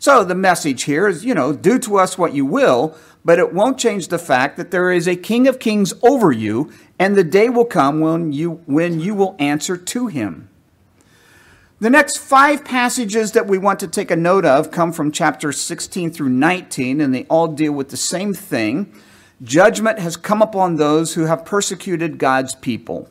So 0.00 0.24
the 0.24 0.34
message 0.34 0.82
here 0.82 1.06
is, 1.06 1.24
you 1.24 1.32
know, 1.32 1.52
do 1.52 1.78
to 1.78 1.98
us 1.98 2.18
what 2.18 2.34
you 2.34 2.44
will, 2.44 2.96
but 3.28 3.38
it 3.38 3.52
won't 3.52 3.76
change 3.76 4.08
the 4.08 4.18
fact 4.18 4.56
that 4.56 4.70
there 4.70 4.90
is 4.90 5.06
a 5.06 5.14
King 5.14 5.46
of 5.46 5.58
Kings 5.58 5.92
over 6.02 6.32
you, 6.32 6.72
and 6.98 7.14
the 7.14 7.22
day 7.22 7.50
will 7.50 7.66
come 7.66 8.00
when 8.00 8.32
you, 8.32 8.62
when 8.64 9.00
you 9.00 9.14
will 9.14 9.36
answer 9.38 9.76
to 9.76 10.06
him. 10.06 10.48
The 11.78 11.90
next 11.90 12.16
five 12.16 12.64
passages 12.64 13.32
that 13.32 13.46
we 13.46 13.58
want 13.58 13.80
to 13.80 13.86
take 13.86 14.10
a 14.10 14.16
note 14.16 14.46
of 14.46 14.70
come 14.70 14.94
from 14.94 15.12
chapters 15.12 15.60
16 15.60 16.10
through 16.10 16.30
19, 16.30 17.02
and 17.02 17.14
they 17.14 17.24
all 17.24 17.48
deal 17.48 17.72
with 17.72 17.90
the 17.90 17.98
same 17.98 18.32
thing. 18.32 18.90
Judgment 19.42 19.98
has 19.98 20.16
come 20.16 20.40
upon 20.40 20.76
those 20.76 21.12
who 21.12 21.26
have 21.26 21.44
persecuted 21.44 22.16
God's 22.16 22.54
people. 22.54 23.10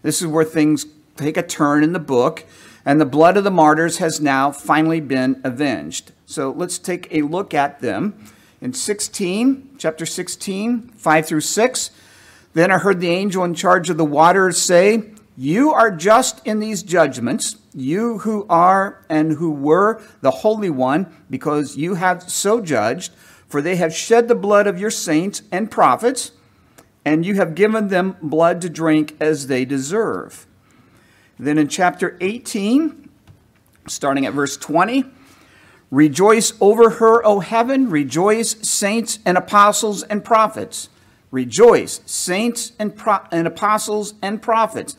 This 0.00 0.22
is 0.22 0.26
where 0.26 0.42
things 0.42 0.86
take 1.16 1.36
a 1.36 1.42
turn 1.42 1.84
in 1.84 1.92
the 1.92 1.98
book, 1.98 2.46
and 2.86 2.98
the 2.98 3.04
blood 3.04 3.36
of 3.36 3.44
the 3.44 3.50
martyrs 3.50 3.98
has 3.98 4.22
now 4.22 4.52
finally 4.52 5.00
been 5.00 5.38
avenged. 5.44 6.12
So 6.24 6.50
let's 6.50 6.78
take 6.78 7.08
a 7.10 7.20
look 7.20 7.52
at 7.52 7.80
them 7.80 8.14
in 8.60 8.72
16, 8.72 9.76
chapter 9.78 10.04
16, 10.04 10.88
5 10.88 11.26
through 11.26 11.40
6. 11.40 11.90
Then 12.52 12.70
I 12.70 12.78
heard 12.78 13.00
the 13.00 13.10
angel 13.10 13.44
in 13.44 13.54
charge 13.54 13.88
of 13.90 13.96
the 13.96 14.04
waters 14.04 14.58
say, 14.58 15.12
You 15.36 15.72
are 15.72 15.90
just 15.90 16.46
in 16.46 16.60
these 16.60 16.82
judgments, 16.82 17.56
you 17.74 18.18
who 18.18 18.46
are 18.50 19.04
and 19.08 19.32
who 19.32 19.50
were 19.50 20.02
the 20.20 20.30
Holy 20.30 20.70
One, 20.70 21.12
because 21.30 21.76
you 21.76 21.94
have 21.94 22.30
so 22.30 22.60
judged, 22.60 23.12
for 23.46 23.62
they 23.62 23.76
have 23.76 23.94
shed 23.94 24.28
the 24.28 24.34
blood 24.34 24.66
of 24.66 24.78
your 24.78 24.90
saints 24.90 25.42
and 25.50 25.70
prophets, 25.70 26.32
and 27.04 27.24
you 27.24 27.36
have 27.36 27.54
given 27.54 27.88
them 27.88 28.16
blood 28.20 28.60
to 28.60 28.68
drink 28.68 29.16
as 29.20 29.46
they 29.46 29.64
deserve. 29.64 30.46
Then 31.38 31.56
in 31.56 31.68
chapter 31.68 32.18
18, 32.20 33.08
starting 33.86 34.26
at 34.26 34.34
verse 34.34 34.58
20, 34.58 35.04
Rejoice 35.90 36.52
over 36.60 36.90
her, 36.90 37.24
O 37.26 37.40
heaven. 37.40 37.90
Rejoice, 37.90 38.56
saints 38.62 39.18
and 39.24 39.36
apostles 39.36 40.02
and 40.04 40.24
prophets. 40.24 40.88
Rejoice, 41.30 42.00
saints 42.06 42.72
and, 42.78 42.92
and 43.32 43.46
apostles 43.46 44.14
and 44.22 44.40
prophets. 44.40 44.96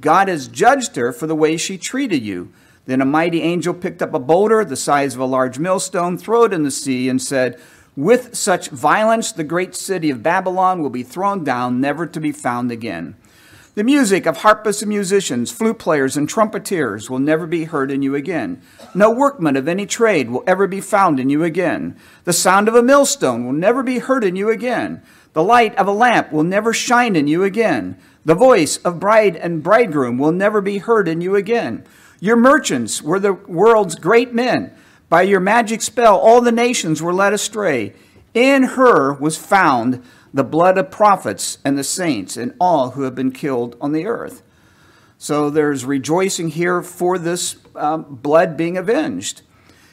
God 0.00 0.28
has 0.28 0.48
judged 0.48 0.96
her 0.96 1.12
for 1.12 1.26
the 1.26 1.34
way 1.34 1.56
she 1.56 1.78
treated 1.78 2.22
you. 2.22 2.52
Then 2.86 3.00
a 3.00 3.06
mighty 3.06 3.40
angel 3.40 3.72
picked 3.72 4.02
up 4.02 4.12
a 4.12 4.18
boulder 4.18 4.64
the 4.64 4.76
size 4.76 5.14
of 5.14 5.20
a 5.20 5.26
large 5.26 5.58
millstone, 5.58 6.18
threw 6.18 6.44
it 6.44 6.52
in 6.52 6.62
the 6.62 6.70
sea, 6.70 7.08
and 7.08 7.20
said, 7.20 7.58
With 7.96 8.34
such 8.34 8.68
violence, 8.68 9.32
the 9.32 9.44
great 9.44 9.74
city 9.74 10.10
of 10.10 10.22
Babylon 10.22 10.82
will 10.82 10.90
be 10.90 11.02
thrown 11.02 11.44
down, 11.44 11.80
never 11.80 12.06
to 12.06 12.20
be 12.20 12.32
found 12.32 12.70
again. 12.70 13.16
The 13.74 13.82
music 13.82 14.24
of 14.24 14.36
harpists 14.36 14.82
and 14.82 14.88
musicians, 14.88 15.50
flute 15.50 15.80
players 15.80 16.16
and 16.16 16.28
trumpeters 16.28 17.10
will 17.10 17.18
never 17.18 17.44
be 17.44 17.64
heard 17.64 17.90
in 17.90 18.02
you 18.02 18.14
again. 18.14 18.62
No 18.94 19.10
workman 19.10 19.56
of 19.56 19.66
any 19.66 19.84
trade 19.84 20.30
will 20.30 20.44
ever 20.46 20.68
be 20.68 20.80
found 20.80 21.18
in 21.18 21.28
you 21.28 21.42
again. 21.42 21.96
The 22.22 22.32
sound 22.32 22.68
of 22.68 22.76
a 22.76 22.84
millstone 22.84 23.44
will 23.44 23.52
never 23.52 23.82
be 23.82 23.98
heard 23.98 24.22
in 24.22 24.36
you 24.36 24.48
again. 24.48 25.02
The 25.32 25.42
light 25.42 25.74
of 25.74 25.88
a 25.88 25.92
lamp 25.92 26.30
will 26.30 26.44
never 26.44 26.72
shine 26.72 27.16
in 27.16 27.26
you 27.26 27.42
again. 27.42 27.98
The 28.24 28.36
voice 28.36 28.76
of 28.76 29.00
bride 29.00 29.34
and 29.34 29.60
bridegroom 29.60 30.18
will 30.18 30.30
never 30.30 30.60
be 30.60 30.78
heard 30.78 31.08
in 31.08 31.20
you 31.20 31.34
again. 31.34 31.84
Your 32.20 32.36
merchants 32.36 33.02
were 33.02 33.18
the 33.18 33.32
world's 33.32 33.96
great 33.96 34.32
men. 34.32 34.72
By 35.08 35.22
your 35.22 35.40
magic 35.40 35.82
spell, 35.82 36.16
all 36.16 36.40
the 36.40 36.52
nations 36.52 37.02
were 37.02 37.12
led 37.12 37.32
astray. 37.32 37.92
In 38.34 38.62
her 38.62 39.12
was 39.14 39.36
found 39.36 40.00
the 40.34 40.44
blood 40.44 40.76
of 40.76 40.90
prophets 40.90 41.58
and 41.64 41.78
the 41.78 41.84
saints 41.84 42.36
and 42.36 42.52
all 42.60 42.90
who 42.90 43.02
have 43.02 43.14
been 43.14 43.30
killed 43.30 43.76
on 43.80 43.92
the 43.92 44.04
earth. 44.04 44.42
So 45.16 45.48
there's 45.48 45.84
rejoicing 45.84 46.48
here 46.48 46.82
for 46.82 47.18
this 47.18 47.56
um, 47.76 48.16
blood 48.16 48.56
being 48.56 48.76
avenged. 48.76 49.42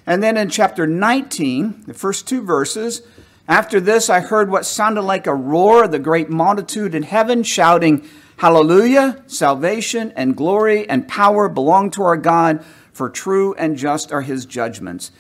And 0.06 0.24
then 0.24 0.38
in 0.38 0.50
chapter 0.50 0.88
19, 0.88 1.84
the 1.86 1.94
first 1.94 2.28
two 2.28 2.42
verses, 2.42 3.04
after 3.48 3.80
this 3.80 4.10
I 4.10 4.20
heard 4.20 4.50
what 4.50 4.66
sounded 4.66 5.04
like 5.04 5.28
a 5.28 5.36
roar 5.36 5.84
of 5.84 5.92
the 5.92 6.00
great 6.00 6.30
multitude 6.30 6.96
in 6.96 7.04
heaven 7.04 7.44
shouting, 7.44 8.08
Hallelujah! 8.38 9.24
Salvation 9.28 10.12
and 10.16 10.36
glory 10.36 10.90
and 10.90 11.08
power 11.08 11.48
belong 11.48 11.92
to 11.92 12.02
our 12.02 12.18
God, 12.18 12.66
for 12.92 13.08
true 13.08 13.54
and 13.54 13.78
just 13.78 14.12
are 14.12 14.24
his 14.24 14.48
judgments. 14.48 15.12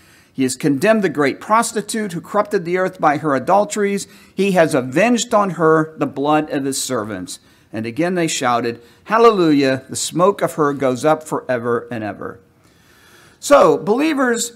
He 0.41 0.45
has 0.45 0.56
condemned 0.56 1.04
the 1.04 1.10
great 1.10 1.39
prostitute 1.39 2.13
who 2.13 2.19
corrupted 2.19 2.65
the 2.65 2.80
earth 2.80 2.99
by 2.99 3.17
her 3.17 3.36
adulteries. 3.36 4.08
He 4.34 4.54
has 4.54 4.73
avenged 4.73 5.36
on 5.36 5.51
her 5.51 5.93
the 5.99 6.08
blood 6.08 6.49
of 6.49 6.65
his 6.65 6.82
servants. 6.82 7.39
And 7.71 7.86
again 7.86 8.15
they 8.15 8.27
shouted, 8.27 8.82
Hallelujah! 9.04 9.84
The 9.88 9.95
smoke 9.95 10.41
of 10.41 10.56
her 10.56 10.73
goes 10.73 11.06
up 11.06 11.21
forever 11.21 11.88
and 11.91 12.04
ever. 12.04 12.39
So, 13.39 13.77
believers 13.77 14.54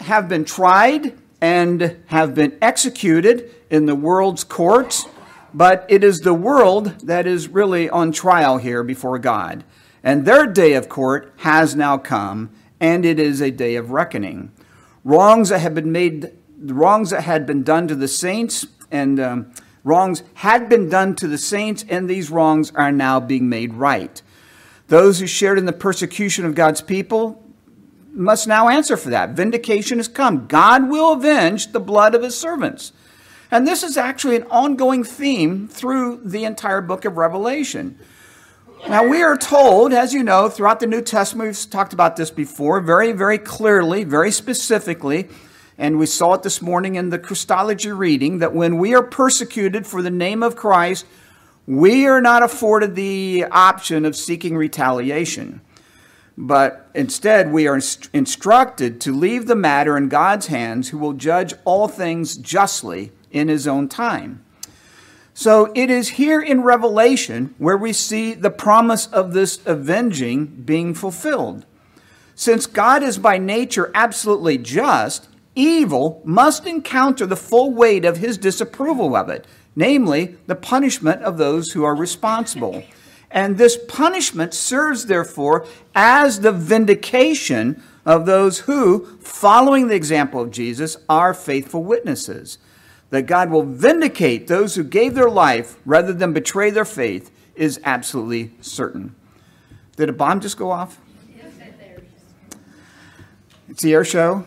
have 0.00 0.28
been 0.28 0.44
tried 0.44 1.16
and 1.40 2.02
have 2.06 2.34
been 2.34 2.58
executed 2.60 3.54
in 3.70 3.86
the 3.86 3.94
world's 3.94 4.42
courts, 4.42 5.06
but 5.54 5.86
it 5.88 6.02
is 6.02 6.18
the 6.18 6.34
world 6.34 6.86
that 7.06 7.28
is 7.28 7.46
really 7.46 7.88
on 7.88 8.10
trial 8.10 8.58
here 8.58 8.82
before 8.82 9.20
God. 9.20 9.62
and 10.02 10.24
their 10.24 10.48
day 10.48 10.72
of 10.72 10.88
court 10.88 11.32
has 11.38 11.76
now 11.76 11.96
come, 11.96 12.50
and 12.80 13.04
it 13.04 13.20
is 13.20 13.40
a 13.40 13.52
day 13.52 13.76
of 13.76 13.92
reckoning. 13.92 14.50
Wrongs 15.08 15.48
that 15.48 15.60
had 15.60 15.74
been 15.74 15.90
made, 15.90 16.32
wrongs 16.60 17.08
that 17.08 17.22
had 17.22 17.46
been 17.46 17.62
done 17.62 17.88
to 17.88 17.94
the 17.94 18.06
saints, 18.06 18.66
and 18.90 19.18
um, 19.18 19.50
wrongs 19.82 20.22
had 20.34 20.68
been 20.68 20.90
done 20.90 21.14
to 21.14 21.26
the 21.26 21.38
saints, 21.38 21.82
and 21.88 22.10
these 22.10 22.30
wrongs 22.30 22.70
are 22.74 22.92
now 22.92 23.18
being 23.18 23.48
made 23.48 23.72
right. 23.72 24.20
Those 24.88 25.18
who 25.18 25.26
shared 25.26 25.56
in 25.56 25.64
the 25.64 25.72
persecution 25.72 26.44
of 26.44 26.54
God's 26.54 26.82
people 26.82 27.42
must 28.12 28.46
now 28.46 28.68
answer 28.68 28.98
for 28.98 29.08
that. 29.08 29.30
Vindication 29.30 29.96
has 29.96 30.08
come. 30.08 30.46
God 30.46 30.90
will 30.90 31.14
avenge 31.14 31.72
the 31.72 31.80
blood 31.80 32.14
of 32.14 32.22
his 32.22 32.36
servants. 32.36 32.92
And 33.50 33.66
this 33.66 33.82
is 33.82 33.96
actually 33.96 34.36
an 34.36 34.46
ongoing 34.50 35.04
theme 35.04 35.68
through 35.68 36.20
the 36.22 36.44
entire 36.44 36.82
book 36.82 37.06
of 37.06 37.16
Revelation. 37.16 37.98
Now, 38.86 39.06
we 39.06 39.22
are 39.22 39.36
told, 39.36 39.92
as 39.92 40.14
you 40.14 40.22
know, 40.22 40.48
throughout 40.48 40.80
the 40.80 40.86
New 40.86 41.02
Testament, 41.02 41.48
we've 41.48 41.70
talked 41.70 41.92
about 41.92 42.16
this 42.16 42.30
before, 42.30 42.80
very, 42.80 43.12
very 43.12 43.36
clearly, 43.36 44.04
very 44.04 44.30
specifically, 44.30 45.28
and 45.76 45.98
we 45.98 46.06
saw 46.06 46.34
it 46.34 46.42
this 46.42 46.62
morning 46.62 46.94
in 46.94 47.10
the 47.10 47.18
Christology 47.18 47.92
reading, 47.92 48.38
that 48.38 48.54
when 48.54 48.78
we 48.78 48.94
are 48.94 49.02
persecuted 49.02 49.86
for 49.86 50.00
the 50.00 50.10
name 50.10 50.42
of 50.42 50.56
Christ, 50.56 51.04
we 51.66 52.06
are 52.06 52.22
not 52.22 52.42
afforded 52.42 52.94
the 52.94 53.44
option 53.50 54.06
of 54.06 54.16
seeking 54.16 54.56
retaliation. 54.56 55.60
But 56.38 56.88
instead, 56.94 57.52
we 57.52 57.66
are 57.66 57.74
inst- 57.74 58.08
instructed 58.14 59.02
to 59.02 59.12
leave 59.12 59.46
the 59.46 59.56
matter 59.56 59.98
in 59.98 60.08
God's 60.08 60.46
hands, 60.46 60.88
who 60.88 60.98
will 60.98 61.12
judge 61.12 61.52
all 61.66 61.88
things 61.88 62.38
justly 62.38 63.12
in 63.30 63.48
his 63.48 63.66
own 63.66 63.88
time. 63.88 64.44
So 65.40 65.70
it 65.72 65.88
is 65.88 66.08
here 66.08 66.40
in 66.40 66.62
Revelation 66.62 67.54
where 67.58 67.76
we 67.76 67.92
see 67.92 68.34
the 68.34 68.50
promise 68.50 69.06
of 69.06 69.34
this 69.34 69.60
avenging 69.66 70.46
being 70.46 70.94
fulfilled. 70.94 71.64
Since 72.34 72.66
God 72.66 73.04
is 73.04 73.18
by 73.18 73.38
nature 73.38 73.92
absolutely 73.94 74.58
just, 74.58 75.28
evil 75.54 76.22
must 76.24 76.66
encounter 76.66 77.24
the 77.24 77.36
full 77.36 77.72
weight 77.72 78.04
of 78.04 78.16
his 78.16 78.36
disapproval 78.36 79.14
of 79.14 79.28
it, 79.28 79.46
namely 79.76 80.36
the 80.48 80.56
punishment 80.56 81.22
of 81.22 81.38
those 81.38 81.70
who 81.70 81.84
are 81.84 81.94
responsible. 81.94 82.82
And 83.30 83.58
this 83.58 83.78
punishment 83.86 84.54
serves, 84.54 85.06
therefore, 85.06 85.68
as 85.94 86.40
the 86.40 86.50
vindication 86.50 87.80
of 88.04 88.26
those 88.26 88.58
who, 88.58 89.06
following 89.20 89.86
the 89.86 89.94
example 89.94 90.40
of 90.40 90.50
Jesus, 90.50 90.96
are 91.08 91.32
faithful 91.32 91.84
witnesses 91.84 92.58
that 93.10 93.22
God 93.22 93.50
will 93.50 93.62
vindicate 93.62 94.46
those 94.48 94.74
who 94.74 94.84
gave 94.84 95.14
their 95.14 95.30
life 95.30 95.76
rather 95.84 96.12
than 96.12 96.32
betray 96.32 96.70
their 96.70 96.84
faith 96.84 97.30
is 97.54 97.80
absolutely 97.84 98.52
certain. 98.60 99.14
Did 99.96 100.08
a 100.08 100.12
bomb 100.12 100.40
just 100.40 100.56
go 100.56 100.70
off? 100.70 101.00
It's 103.68 103.82
the 103.82 103.92
air 103.92 104.04
show? 104.04 104.46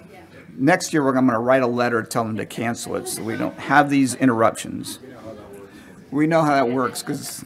Next 0.57 0.93
year, 0.93 1.07
I'm 1.07 1.13
going 1.25 1.29
to 1.29 1.39
write 1.39 1.63
a 1.63 1.67
letter 1.67 2.03
telling 2.03 2.29
them 2.29 2.37
to 2.37 2.45
cancel 2.45 2.95
it 2.95 3.07
so 3.07 3.23
we 3.23 3.37
don't 3.37 3.57
have 3.59 3.89
these 3.89 4.15
interruptions. 4.15 4.99
We 6.11 6.27
know 6.27 6.41
how 6.41 6.53
that 6.53 6.69
works 6.69 7.01
because 7.01 7.43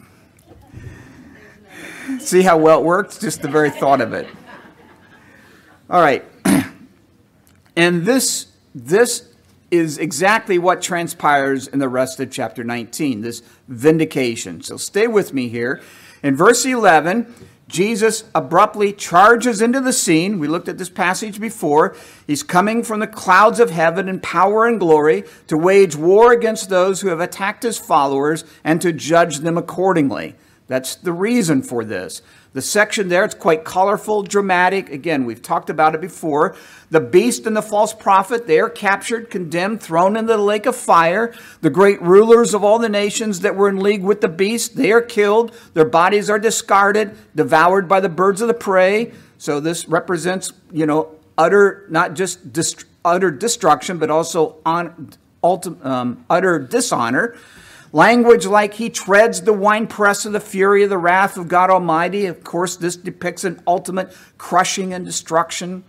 see 2.18 2.42
how 2.42 2.58
well 2.58 2.80
it 2.80 2.84
works? 2.84 3.18
Just 3.18 3.42
the 3.42 3.48
very 3.48 3.70
thought 3.70 4.00
of 4.00 4.12
it. 4.12 4.28
All 5.88 6.00
right. 6.00 6.24
And 7.78 8.06
this, 8.06 8.46
this 8.74 9.28
is 9.70 9.98
exactly 9.98 10.58
what 10.58 10.82
transpires 10.82 11.66
in 11.66 11.78
the 11.78 11.88
rest 11.88 12.20
of 12.20 12.30
chapter 12.30 12.62
19, 12.62 13.22
this 13.22 13.42
vindication. 13.68 14.62
So 14.62 14.76
stay 14.76 15.06
with 15.06 15.32
me 15.32 15.48
here. 15.48 15.82
In 16.22 16.36
verse 16.36 16.64
11, 16.64 17.34
Jesus 17.68 18.24
abruptly 18.34 18.92
charges 18.92 19.60
into 19.60 19.80
the 19.80 19.92
scene. 19.92 20.38
We 20.38 20.46
looked 20.46 20.68
at 20.68 20.78
this 20.78 20.88
passage 20.88 21.40
before. 21.40 21.96
He's 22.26 22.44
coming 22.44 22.84
from 22.84 23.00
the 23.00 23.08
clouds 23.08 23.58
of 23.58 23.70
heaven 23.70 24.08
in 24.08 24.20
power 24.20 24.66
and 24.66 24.78
glory 24.78 25.24
to 25.48 25.58
wage 25.58 25.96
war 25.96 26.32
against 26.32 26.68
those 26.68 27.00
who 27.00 27.08
have 27.08 27.20
attacked 27.20 27.64
his 27.64 27.78
followers 27.78 28.44
and 28.62 28.80
to 28.82 28.92
judge 28.92 29.38
them 29.38 29.58
accordingly. 29.58 30.36
That's 30.68 30.94
the 30.94 31.12
reason 31.12 31.62
for 31.62 31.84
this. 31.84 32.22
The 32.56 32.62
section 32.62 33.08
there, 33.08 33.22
it's 33.22 33.34
quite 33.34 33.64
colorful, 33.64 34.22
dramatic. 34.22 34.88
Again, 34.88 35.26
we've 35.26 35.42
talked 35.42 35.68
about 35.68 35.94
it 35.94 36.00
before. 36.00 36.56
The 36.88 37.02
beast 37.02 37.44
and 37.44 37.54
the 37.54 37.60
false 37.60 37.92
prophet, 37.92 38.46
they 38.46 38.58
are 38.60 38.70
captured, 38.70 39.28
condemned, 39.28 39.82
thrown 39.82 40.16
into 40.16 40.32
the 40.32 40.38
lake 40.38 40.64
of 40.64 40.74
fire. 40.74 41.34
The 41.60 41.68
great 41.68 42.00
rulers 42.00 42.54
of 42.54 42.64
all 42.64 42.78
the 42.78 42.88
nations 42.88 43.40
that 43.40 43.56
were 43.56 43.68
in 43.68 43.76
league 43.80 44.02
with 44.02 44.22
the 44.22 44.30
beast, 44.30 44.74
they 44.74 44.90
are 44.90 45.02
killed. 45.02 45.54
Their 45.74 45.84
bodies 45.84 46.30
are 46.30 46.38
discarded, 46.38 47.14
devoured 47.34 47.88
by 47.88 48.00
the 48.00 48.08
birds 48.08 48.40
of 48.40 48.48
the 48.48 48.54
prey. 48.54 49.12
So 49.36 49.60
this 49.60 49.86
represents, 49.86 50.54
you 50.72 50.86
know, 50.86 51.14
utter, 51.36 51.84
not 51.90 52.14
just 52.14 52.54
dist- 52.54 52.86
utter 53.04 53.30
destruction, 53.30 53.98
but 53.98 54.10
also 54.10 54.56
on, 54.64 55.10
ulti- 55.44 55.84
um, 55.84 56.24
utter 56.30 56.58
dishonor. 56.58 57.36
Language 57.96 58.44
like 58.44 58.74
he 58.74 58.90
treads 58.90 59.40
the 59.40 59.54
winepress 59.54 60.26
of 60.26 60.34
the 60.34 60.38
fury 60.38 60.82
of 60.82 60.90
the 60.90 60.98
wrath 60.98 61.38
of 61.38 61.48
God 61.48 61.70
Almighty. 61.70 62.26
Of 62.26 62.44
course, 62.44 62.76
this 62.76 62.94
depicts 62.94 63.42
an 63.42 63.62
ultimate 63.66 64.14
crushing 64.36 64.92
and 64.92 65.02
destruction. 65.02 65.82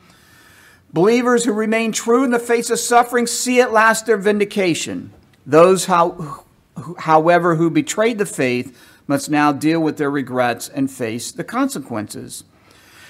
Believers 0.94 1.44
who 1.44 1.52
remain 1.52 1.92
true 1.92 2.24
in 2.24 2.32
the 2.32 2.40
face 2.40 2.70
of 2.70 2.80
suffering 2.80 3.28
see 3.28 3.60
at 3.60 3.74
last 3.74 4.06
their 4.06 4.16
vindication. 4.16 5.12
Those, 5.46 5.88
how, 5.88 6.46
however, 7.00 7.56
who 7.56 7.70
betrayed 7.70 8.20
the 8.20 8.26
faith 8.26 8.80
must 9.06 9.30
now 9.30 9.52
deal 9.52 9.82
with 9.82 9.98
their 9.98 10.10
regrets 10.10 10.70
and 10.70 10.90
face 10.90 11.34
the 11.34 11.44
consequences. 11.44 12.46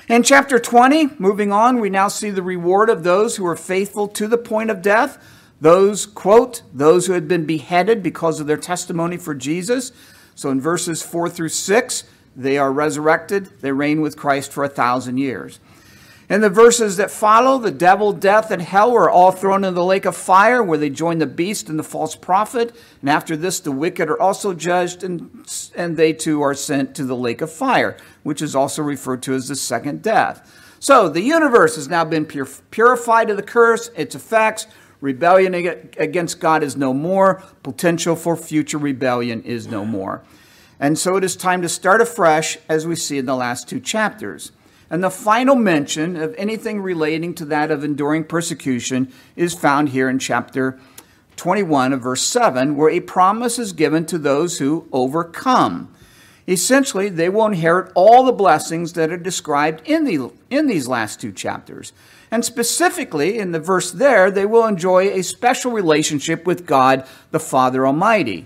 In 0.10 0.24
chapter 0.24 0.58
20, 0.58 1.10
moving 1.20 1.52
on, 1.52 1.80
we 1.80 1.92
now 1.92 2.08
see 2.08 2.32
the 2.32 2.42
reward 2.42 2.90
of 2.90 3.04
those 3.04 3.36
who 3.36 3.46
are 3.46 3.56
faithful 3.56 4.08
to 4.08 4.28
the 4.28 4.40
point 4.40 4.72
of 4.72 4.82
death 4.82 5.20
those, 5.60 6.06
quote, 6.06 6.62
those 6.74 7.08
who 7.08 7.14
had 7.14 7.28
been 7.28 7.46
beheaded 7.46 8.04
because 8.04 8.40
of 8.40 8.48
their 8.48 8.58
testimony 8.58 9.18
for 9.18 9.34
Jesus. 9.34 9.92
So 10.36 10.50
in 10.52 10.62
verses 10.62 11.02
4 11.02 11.30
through 11.30 11.50
6, 11.50 12.04
they 12.36 12.58
are 12.58 12.72
resurrected. 12.72 13.60
They 13.62 13.72
reign 13.72 14.02
with 14.02 14.18
Christ 14.18 14.52
for 14.52 14.64
a 14.64 14.70
thousand 14.70 15.18
years. 15.18 15.60
In 16.30 16.42
the 16.42 16.50
verses 16.50 16.98
that 16.98 17.10
follow, 17.10 17.58
the 17.58 17.72
devil, 17.72 18.12
death, 18.12 18.52
and 18.52 18.62
hell 18.62 18.94
are 18.94 19.10
all 19.10 19.32
thrown 19.32 19.64
into 19.64 19.74
the 19.74 19.84
lake 19.84 20.06
of 20.06 20.16
fire 20.16 20.62
where 20.62 20.78
they 20.78 20.90
join 20.90 21.20
the 21.20 21.26
beast 21.26 21.70
and 21.70 21.80
the 21.80 21.84
false 21.84 22.18
prophet. 22.18 22.76
And 23.00 23.10
after 23.10 23.38
this, 23.38 23.62
the 23.62 23.72
wicked 23.72 24.10
are 24.10 24.22
also 24.22 24.54
judged, 24.54 25.06
and, 25.06 25.50
and 25.74 25.96
they 25.96 26.12
too 26.12 26.42
are 26.42 26.54
sent 26.54 26.96
to 26.96 27.06
the 27.06 27.16
lake 27.16 27.40
of 27.40 27.52
fire, 27.52 27.96
which 28.24 28.42
is 28.42 28.56
also 28.56 28.84
referred 28.84 29.24
to 29.24 29.36
as 29.36 29.48
the 29.48 29.56
second 29.56 30.02
death. 30.02 30.76
So 30.80 31.08
the 31.08 31.22
universe 31.22 31.76
has 31.78 31.88
now 31.88 32.04
been 32.04 32.26
purified 32.26 33.30
of 33.30 33.38
the 33.38 33.44
curse, 33.44 33.90
its 33.96 34.14
effects, 34.14 34.68
Rebellion 35.00 35.54
against 35.54 36.40
God 36.40 36.64
is 36.64 36.76
no 36.76 36.94
more. 36.94 37.44
Potential 37.64 38.16
for 38.16 38.36
future 38.36 38.78
rebellion 38.78 39.44
is 39.44 39.68
no 39.68 39.86
more. 39.86 40.24
And 40.80 40.98
so 40.98 41.16
it 41.16 41.24
is 41.24 41.36
time 41.36 41.62
to 41.62 41.70
start 41.70 42.02
afresh, 42.02 42.58
as 42.70 42.86
we 42.86 42.96
see 42.96 43.18
in 43.18 43.26
the 43.26 43.36
last 43.36 43.68
two 43.68 43.80
chapters. 43.80 44.52
And 44.90 45.04
the 45.04 45.10
final 45.10 45.56
mention 45.56 46.16
of 46.16 46.34
anything 46.38 46.82
relating 46.82 47.34
to 47.36 47.46
that 47.46 47.72
of 47.72 47.84
enduring 47.84 48.24
persecution 48.26 49.12
is 49.36 49.54
found 49.54 49.90
here 49.90 50.10
in 50.10 50.20
chapter 50.20 50.80
21 51.36 51.94
of 51.94 52.02
verse 52.02 52.24
7, 52.24 52.76
where 52.76 52.90
a 52.90 53.00
promise 53.00 53.60
is 53.60 53.74
given 53.74 54.06
to 54.06 54.18
those 54.18 54.60
who 54.60 54.88
overcome. 54.92 55.94
Essentially, 56.48 57.10
they 57.10 57.28
will 57.28 57.46
inherit 57.46 57.92
all 57.94 58.24
the 58.24 58.32
blessings 58.32 58.94
that 58.94 59.12
are 59.12 59.18
described 59.18 59.82
in, 59.86 60.06
the, 60.06 60.32
in 60.50 60.68
these 60.68 60.88
last 60.88 61.20
two 61.20 61.32
chapters. 61.32 61.92
And 62.32 62.44
specifically, 62.44 63.38
in 63.38 63.52
the 63.52 63.60
verse 63.60 63.92
there, 63.92 64.32
they 64.32 64.46
will 64.46 64.66
enjoy 64.66 65.10
a 65.10 65.24
special 65.24 65.72
relationship 65.72 66.46
with 66.46 66.66
God, 66.66 67.06
the 67.32 67.40
Father 67.40 67.86
Almighty. 67.86 68.46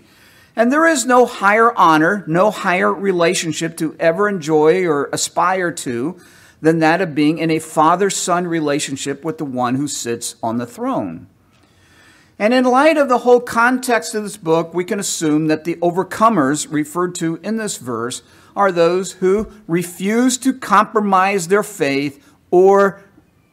And 0.55 0.71
there 0.71 0.87
is 0.87 1.05
no 1.05 1.25
higher 1.25 1.73
honor, 1.77 2.23
no 2.27 2.51
higher 2.51 2.93
relationship 2.93 3.77
to 3.77 3.95
ever 3.99 4.27
enjoy 4.27 4.85
or 4.85 5.09
aspire 5.13 5.71
to 5.71 6.19
than 6.61 6.79
that 6.79 7.01
of 7.01 7.15
being 7.15 7.37
in 7.37 7.49
a 7.49 7.59
father 7.59 8.09
son 8.09 8.45
relationship 8.47 9.23
with 9.23 9.37
the 9.37 9.45
one 9.45 9.75
who 9.75 9.87
sits 9.87 10.35
on 10.43 10.57
the 10.57 10.65
throne. 10.65 11.27
And 12.41 12.55
in 12.55 12.65
light 12.65 12.97
of 12.97 13.07
the 13.07 13.19
whole 13.19 13.39
context 13.39 14.15
of 14.15 14.23
this 14.23 14.35
book, 14.35 14.73
we 14.73 14.83
can 14.83 14.99
assume 14.99 15.45
that 15.45 15.63
the 15.63 15.75
overcomers 15.75 16.65
referred 16.71 17.13
to 17.15 17.39
in 17.43 17.57
this 17.57 17.77
verse 17.77 18.23
are 18.55 18.71
those 18.71 19.11
who 19.11 19.51
refuse 19.67 20.39
to 20.39 20.51
compromise 20.51 21.49
their 21.49 21.61
faith 21.61 22.33
or 22.49 23.03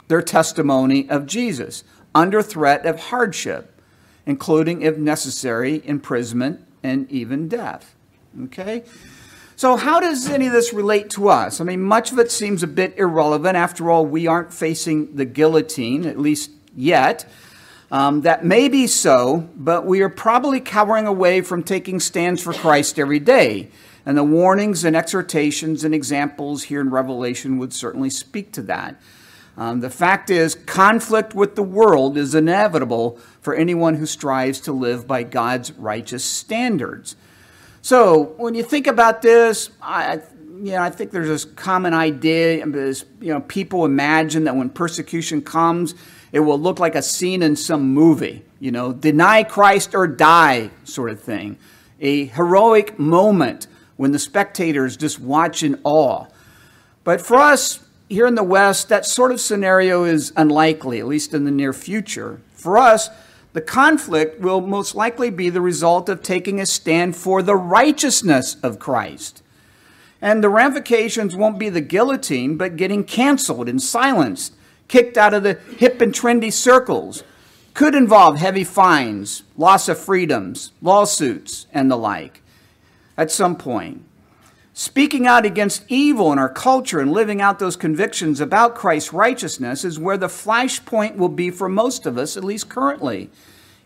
their 0.09 0.23
testimony 0.23 1.07
of 1.11 1.27
Jesus 1.27 1.85
under 2.15 2.41
threat 2.41 2.87
of 2.87 2.99
hardship, 2.99 3.79
including, 4.25 4.81
if 4.81 4.97
necessary, 4.97 5.83
imprisonment 5.85 6.67
and 6.83 7.13
even 7.13 7.47
death. 7.47 7.95
Okay? 8.45 8.85
So, 9.55 9.77
how 9.77 10.01
does 10.01 10.31
any 10.31 10.47
of 10.47 10.55
this 10.55 10.73
relate 10.73 11.11
to 11.11 11.29
us? 11.29 11.61
I 11.61 11.65
mean, 11.65 11.83
much 11.83 12.11
of 12.11 12.19
it 12.19 12.31
seems 12.31 12.63
a 12.63 12.67
bit 12.67 12.97
irrelevant. 12.97 13.55
After 13.55 13.91
all, 13.91 14.07
we 14.07 14.27
aren't 14.27 14.55
facing 14.55 15.15
the 15.15 15.27
guillotine, 15.27 16.07
at 16.07 16.19
least 16.19 16.53
yet. 16.75 17.27
Um, 17.91 18.21
that 18.23 18.45
may 18.45 18.69
be 18.69 18.87
so, 18.87 19.49
but 19.57 19.87
we 19.87 20.03
are 20.03 20.11
probably 20.11 20.61
cowering 20.61 21.07
away 21.07 21.41
from 21.41 21.63
taking 21.63 22.01
stands 22.01 22.43
for 22.43 22.53
Christ 22.53 22.99
every 22.99 23.19
day. 23.19 23.71
And 24.05 24.17
the 24.17 24.25
warnings 24.25 24.85
and 24.85 24.95
exhortations 24.95 25.85
and 25.85 25.95
examples 25.95 26.65
here 26.65 26.81
in 26.81 26.91
Revelation 26.91 27.59
would 27.59 27.73
certainly 27.73 28.11
speak 28.11 28.53
to 28.53 28.63
that. 28.63 29.01
Um, 29.57 29.81
the 29.81 29.91
fact 29.91 30.31
is, 30.31 30.55
conflict 30.55 31.35
with 31.35 31.57
the 31.57 31.63
world 31.63 32.17
is 32.17 32.35
inevitable 32.35 33.19
for 33.41 33.55
anyone 33.55 33.95
who 33.95 34.07
strives 34.07 34.61
to 34.61 34.73
live 34.73 35.07
by 35.07 35.25
God's 35.25 35.73
righteous 35.73 36.25
standards. 36.25 37.17
So, 37.83 38.35
when 38.37 38.55
you 38.55 38.63
think 38.63 38.87
about 38.87 39.21
this, 39.21 39.71
I, 39.83 40.21
you 40.63 40.73
know, 40.73 40.83
I 40.83 40.91
think 40.91 41.11
there's 41.11 41.29
this 41.29 41.45
common 41.45 41.93
idea. 41.93 42.59
You 42.59 43.05
know, 43.21 43.41
people 43.41 43.85
imagine 43.85 44.45
that 44.45 44.55
when 44.55 44.71
persecution 44.71 45.43
comes, 45.43 45.95
it 46.33 46.41
will 46.41 46.59
look 46.59 46.79
like 46.79 46.95
a 46.95 47.03
scene 47.03 47.43
in 47.43 47.57
some 47.57 47.95
movie. 47.95 48.45
You 48.61 48.71
know, 48.71 48.93
deny 48.93 49.45
Christ 49.45 49.95
or 49.95 50.07
die, 50.07 50.71
sort 50.85 51.11
of 51.11 51.21
thing. 51.21 51.59
A 52.01 52.27
heroic 52.27 52.99
moment 52.99 53.67
when 53.97 54.13
the 54.13 54.19
spectators 54.19 54.97
just 54.97 55.21
watch 55.21 55.63
in 55.63 55.81
awe. 55.85 56.27
But 57.05 57.21
for 57.21 57.37
us, 57.37 57.81
here 58.09 58.27
in 58.27 58.35
the 58.35 58.43
West, 58.43 58.89
that 58.89 59.05
sort 59.05 59.33
of 59.33 59.41
scenario 59.41 60.05
is 60.05 60.33
unlikely, 60.37 60.99
at 60.99 61.07
least 61.07 61.35
in 61.35 61.45
the 61.45 61.51
near 61.51 61.73
future. 61.73 62.41
For 62.55 62.79
us, 62.79 63.11
the 63.53 63.61
conflict 63.61 64.41
will 64.41 64.61
most 64.61 64.95
likely 64.95 65.31
be 65.31 65.51
the 65.51 65.61
result 65.61 66.09
of 66.09 66.23
taking 66.23 66.61
a 66.61 66.67
stand 66.67 67.17
for 67.17 67.43
the 67.43 67.57
righteousness 67.57 68.57
of 68.63 68.79
Christ. 68.79 69.43
And 70.21 70.43
the 70.43 70.49
ramifications 70.49 71.37
won't 71.37 71.59
be 71.59 71.69
the 71.69 71.81
guillotine, 71.81 72.57
but 72.57 72.77
getting 72.77 73.05
canceled 73.05 73.69
and 73.69 73.83
silenced, 73.83 74.55
kicked 74.89 75.17
out 75.17 75.35
of 75.35 75.43
the 75.43 75.55
hip 75.77 76.01
and 76.01 76.13
trendy 76.13 76.53
circles. 76.53 77.23
Could 77.75 77.95
involve 77.95 78.39
heavy 78.39 78.65
fines, 78.65 79.45
loss 79.57 79.89
of 79.89 79.99
freedoms, 79.99 80.73
lawsuits, 80.83 81.67
and 81.73 81.91
the 81.91 81.97
like 81.97 82.43
at 83.17 83.31
some 83.31 83.57
point. 83.57 84.05
Speaking 84.73 85.27
out 85.27 85.45
against 85.45 85.85
evil 85.89 86.33
in 86.33 86.39
our 86.39 86.49
culture 86.49 87.01
and 87.01 87.13
living 87.13 87.43
out 87.43 87.59
those 87.59 87.77
convictions 87.77 88.41
about 88.41 88.77
Christ's 88.77 89.13
righteousness 89.13 89.85
is 89.85 89.99
where 89.99 90.17
the 90.17 90.29
flashpoint 90.29 91.17
will 91.17 91.29
be 91.29 91.51
for 91.51 91.69
most 91.69 92.07
of 92.07 92.17
us, 92.17 92.37
at 92.37 92.45
least 92.45 92.69
currently. 92.69 93.29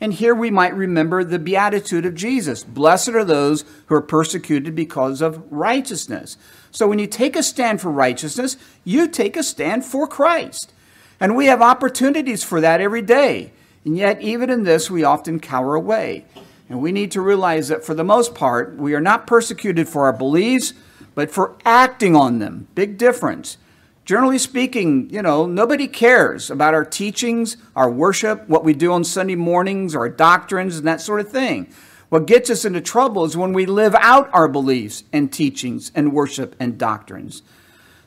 And 0.02 0.12
here 0.12 0.34
we 0.34 0.50
might 0.50 0.74
remember 0.74 1.24
the 1.24 1.38
beatitude 1.38 2.04
of 2.04 2.14
Jesus 2.14 2.62
Blessed 2.62 3.10
are 3.10 3.24
those 3.24 3.64
who 3.86 3.94
are 3.94 4.02
persecuted 4.02 4.74
because 4.74 5.22
of 5.22 5.50
righteousness. 5.50 6.36
So 6.70 6.86
when 6.86 6.98
you 6.98 7.06
take 7.06 7.36
a 7.36 7.42
stand 7.42 7.80
for 7.80 7.90
righteousness, 7.90 8.58
you 8.84 9.08
take 9.08 9.36
a 9.36 9.42
stand 9.42 9.86
for 9.86 10.06
Christ. 10.06 10.74
And 11.22 11.36
we 11.36 11.46
have 11.46 11.62
opportunities 11.62 12.42
for 12.42 12.60
that 12.60 12.80
every 12.80 13.00
day. 13.00 13.52
And 13.84 13.96
yet, 13.96 14.20
even 14.20 14.50
in 14.50 14.64
this, 14.64 14.90
we 14.90 15.04
often 15.04 15.38
cower 15.38 15.76
away. 15.76 16.24
And 16.68 16.82
we 16.82 16.90
need 16.90 17.12
to 17.12 17.20
realize 17.20 17.68
that 17.68 17.84
for 17.84 17.94
the 17.94 18.02
most 18.02 18.34
part, 18.34 18.76
we 18.76 18.92
are 18.92 19.00
not 19.00 19.28
persecuted 19.28 19.88
for 19.88 20.06
our 20.06 20.12
beliefs, 20.12 20.74
but 21.14 21.30
for 21.30 21.54
acting 21.64 22.16
on 22.16 22.40
them. 22.40 22.66
Big 22.74 22.98
difference. 22.98 23.56
Generally 24.04 24.38
speaking, 24.38 25.08
you 25.10 25.22
know, 25.22 25.46
nobody 25.46 25.86
cares 25.86 26.50
about 26.50 26.74
our 26.74 26.84
teachings, 26.84 27.56
our 27.76 27.88
worship, 27.88 28.48
what 28.48 28.64
we 28.64 28.74
do 28.74 28.90
on 28.90 29.04
Sunday 29.04 29.36
mornings, 29.36 29.94
our 29.94 30.08
doctrines, 30.08 30.76
and 30.76 30.88
that 30.88 31.00
sort 31.00 31.20
of 31.20 31.30
thing. 31.30 31.72
What 32.08 32.26
gets 32.26 32.50
us 32.50 32.64
into 32.64 32.80
trouble 32.80 33.24
is 33.24 33.36
when 33.36 33.52
we 33.52 33.64
live 33.64 33.94
out 34.00 34.28
our 34.32 34.48
beliefs 34.48 35.04
and 35.12 35.32
teachings 35.32 35.92
and 35.94 36.12
worship 36.12 36.56
and 36.58 36.76
doctrines. 36.76 37.42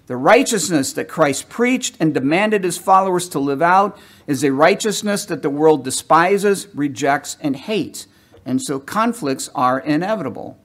The 0.08 0.18
righteousness 0.18 0.94
that 0.94 1.08
Christ 1.08 1.50
preached 1.50 1.98
and 2.00 2.14
demanded 2.14 2.64
his 2.64 2.78
followers 2.78 3.28
to 3.30 3.40
live 3.40 3.62
out 3.62 3.98
is 4.28 4.44
a 4.44 4.52
righteousness 4.52 5.26
that 5.26 5.42
the 5.42 5.50
world 5.50 5.84
despises, 5.84 6.68
rejects, 6.76 7.38
and 7.42 7.56
hates. 7.56 8.08
And 8.46 8.62
so 8.62 8.80
conflicts 8.80 9.50
are 9.56 9.80
inevitable. 9.80 10.60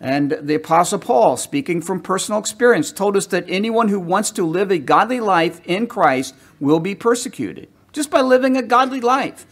And 0.00 0.36
the 0.42 0.56
Apostle 0.56 0.98
Paul, 0.98 1.36
speaking 1.36 1.80
from 1.80 2.00
personal 2.00 2.40
experience, 2.40 2.90
told 2.90 3.16
us 3.16 3.26
that 3.26 3.44
anyone 3.48 3.88
who 3.88 4.00
wants 4.00 4.32
to 4.32 4.44
live 4.44 4.72
a 4.72 4.78
godly 4.78 5.20
life 5.20 5.60
in 5.64 5.86
Christ 5.86 6.34
will 6.58 6.80
be 6.80 6.96
persecuted 6.96 7.68
just 7.92 8.10
by 8.10 8.20
living 8.20 8.56
a 8.56 8.62
godly 8.62 9.00
life. 9.00 9.46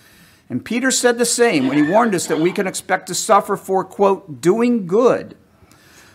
And 0.50 0.64
Peter 0.64 0.90
said 0.90 1.16
the 1.16 1.24
same 1.24 1.68
when 1.68 1.82
he 1.82 1.90
warned 1.90 2.14
us 2.14 2.26
that 2.26 2.40
we 2.40 2.52
can 2.52 2.66
expect 2.66 3.06
to 3.06 3.14
suffer 3.14 3.56
for, 3.56 3.84
quote, 3.84 4.42
doing 4.42 4.86
good. 4.86 5.36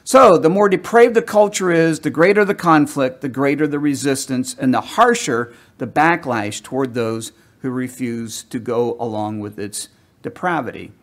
So, 0.08 0.38
the 0.38 0.50
more 0.50 0.70
depraved 0.70 1.16
the 1.16 1.22
culture 1.22 1.70
is, 1.70 2.00
the 2.00 2.10
greater 2.10 2.46
the 2.46 2.56
conflict, 2.56 3.20
the 3.20 3.28
greater 3.28 3.68
the 3.68 3.78
resistance, 3.78 4.56
and 4.58 4.74
the 4.74 4.80
harsher 4.80 5.54
the 5.80 5.86
backlash 5.86 6.64
toward 6.64 6.94
those 6.94 7.34
who 7.60 7.70
refuse 7.70 8.44
to 8.44 8.58
go 8.58 8.96
along 9.02 9.42
with 9.42 9.60
its 9.60 9.90
depravity. 10.22 10.94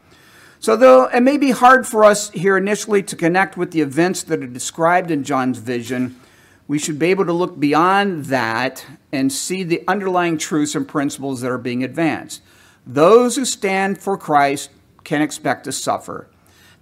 So, 0.58 0.74
though 0.74 1.04
it 1.08 1.20
may 1.20 1.36
be 1.36 1.50
hard 1.50 1.86
for 1.86 2.02
us 2.02 2.30
here 2.30 2.56
initially 2.56 3.02
to 3.02 3.14
connect 3.14 3.58
with 3.58 3.72
the 3.72 3.82
events 3.82 4.22
that 4.22 4.42
are 4.42 4.46
described 4.46 5.10
in 5.10 5.22
John's 5.22 5.58
vision, 5.58 6.18
we 6.66 6.78
should 6.78 6.98
be 6.98 7.08
able 7.08 7.26
to 7.26 7.32
look 7.34 7.60
beyond 7.60 8.24
that 8.24 8.86
and 9.12 9.30
see 9.30 9.64
the 9.64 9.84
underlying 9.86 10.38
truths 10.38 10.74
and 10.74 10.88
principles 10.88 11.42
that 11.42 11.50
are 11.50 11.58
being 11.58 11.84
advanced. 11.84 12.40
Those 12.86 13.36
who 13.36 13.44
stand 13.44 13.98
for 13.98 14.16
Christ 14.16 14.70
can 15.04 15.20
expect 15.20 15.64
to 15.64 15.72
suffer. 15.72 16.30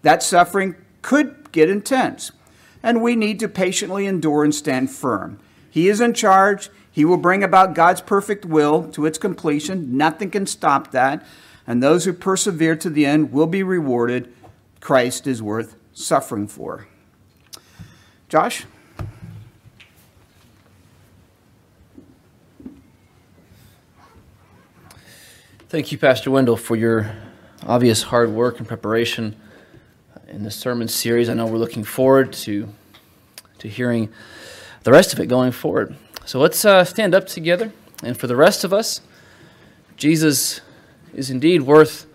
That 0.03 0.23
suffering 0.23 0.77
could 1.03 1.42
get 1.53 1.71
intense, 1.71 2.33
and 2.83 3.03
we 3.03 3.15
need 3.15 3.39
to 3.41 3.49
patiently 3.49 4.07
endure 4.07 4.43
and 4.45 4.55
stand 4.55 4.91
firm. 4.91 5.39
He 5.71 5.89
is 5.89 6.01
in 6.01 6.15
charge. 6.15 6.71
He 6.91 7.05
will 7.05 7.17
bring 7.17 7.43
about 7.43 7.75
God's 7.75 8.01
perfect 8.01 8.45
will 8.45 8.85
to 8.91 9.07
its 9.07 9.19
completion. 9.19 9.97
Nothing 9.97 10.31
can 10.31 10.47
stop 10.47 10.91
that 10.91 11.25
and 11.67 11.83
those 11.83 12.05
who 12.05 12.13
persevere 12.13 12.77
to 12.77 12.91
the 12.91 13.07
end 13.07 13.33
will 13.33 13.47
be 13.47 13.63
rewarded. 13.63 14.33
Christ 14.81 15.27
is 15.27 15.43
worth 15.43 15.77
suffering 15.93 16.49
for. 16.49 16.87
Josh? 18.29 18.65
Thank 25.69 25.93
you, 25.93 25.99
Pastor 25.99 26.31
Wendell, 26.31 26.57
for 26.57 26.77
your 26.77 27.15
obvious 27.67 28.03
hard 28.03 28.31
work 28.31 28.59
and 28.59 28.69
preparation 28.69 29.37
in 30.33 30.45
this 30.45 30.57
sermon 30.57 30.89
series. 30.89 31.29
I 31.29 31.35
know 31.35 31.47
we're 31.47 31.59
looking 31.59 31.85
forward 31.85 32.33
to, 32.33 32.67
to 33.59 33.69
hearing 33.69 34.09
the 34.83 34.91
rest 34.91 35.13
of 35.13 35.21
it 35.21 35.27
going 35.27 35.53
forward. 35.53 35.95
So 36.25 36.41
let's 36.41 36.65
uh, 36.65 36.85
stand 36.85 37.15
up 37.15 37.27
together. 37.27 37.71
And 38.03 38.17
for 38.17 38.27
the 38.27 38.35
rest 38.35 38.65
of 38.65 38.73
us, 38.73 39.03
Jesus 39.99 40.63
is 41.13 41.31
indeed 41.31 41.63
worth 41.63 42.07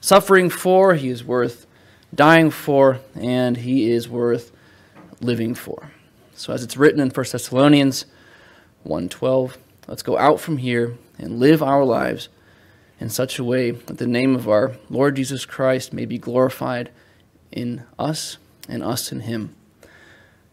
suffering 0.00 0.48
for, 0.48 0.94
he 0.94 1.08
is 1.08 1.24
worth 1.24 1.66
dying 2.14 2.50
for, 2.50 3.00
and 3.16 3.56
he 3.56 3.90
is 3.90 4.08
worth 4.08 4.52
living 5.20 5.54
for. 5.54 5.90
So 6.36 6.52
as 6.52 6.62
it's 6.62 6.76
written 6.76 7.00
in 7.00 7.10
1 7.10 7.26
Thessalonians 7.32 8.04
1:12, 8.84 9.56
let's 9.88 10.02
go 10.02 10.16
out 10.16 10.38
from 10.38 10.58
here 10.58 10.94
and 11.18 11.40
live 11.40 11.62
our 11.64 11.84
lives 11.84 12.28
in 13.00 13.10
such 13.10 13.40
a 13.40 13.44
way 13.44 13.72
that 13.72 13.98
the 13.98 14.06
name 14.06 14.36
of 14.36 14.48
our 14.48 14.76
Lord 14.88 15.16
Jesus 15.16 15.44
Christ 15.44 15.92
may 15.92 16.04
be 16.04 16.16
glorified 16.16 16.90
in 17.52 17.84
us 17.98 18.38
and 18.68 18.82
us 18.82 19.12
in 19.12 19.20
him 19.20 19.54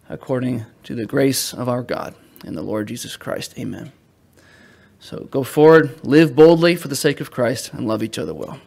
according 0.09 0.65
to 0.83 0.95
the 0.95 1.05
grace 1.05 1.53
of 1.53 1.67
our 1.67 1.81
God 1.81 2.15
and 2.45 2.55
the 2.55 2.61
Lord 2.61 2.87
Jesus 2.87 3.15
Christ. 3.17 3.57
Amen. 3.57 3.91
So 4.99 5.27
go 5.31 5.43
forward, 5.43 6.05
live 6.05 6.35
boldly 6.35 6.75
for 6.75 6.87
the 6.87 6.95
sake 6.95 7.19
of 7.19 7.31
Christ, 7.31 7.73
and 7.73 7.87
love 7.87 8.03
each 8.03 8.17
other 8.17 8.33
well. 8.33 8.59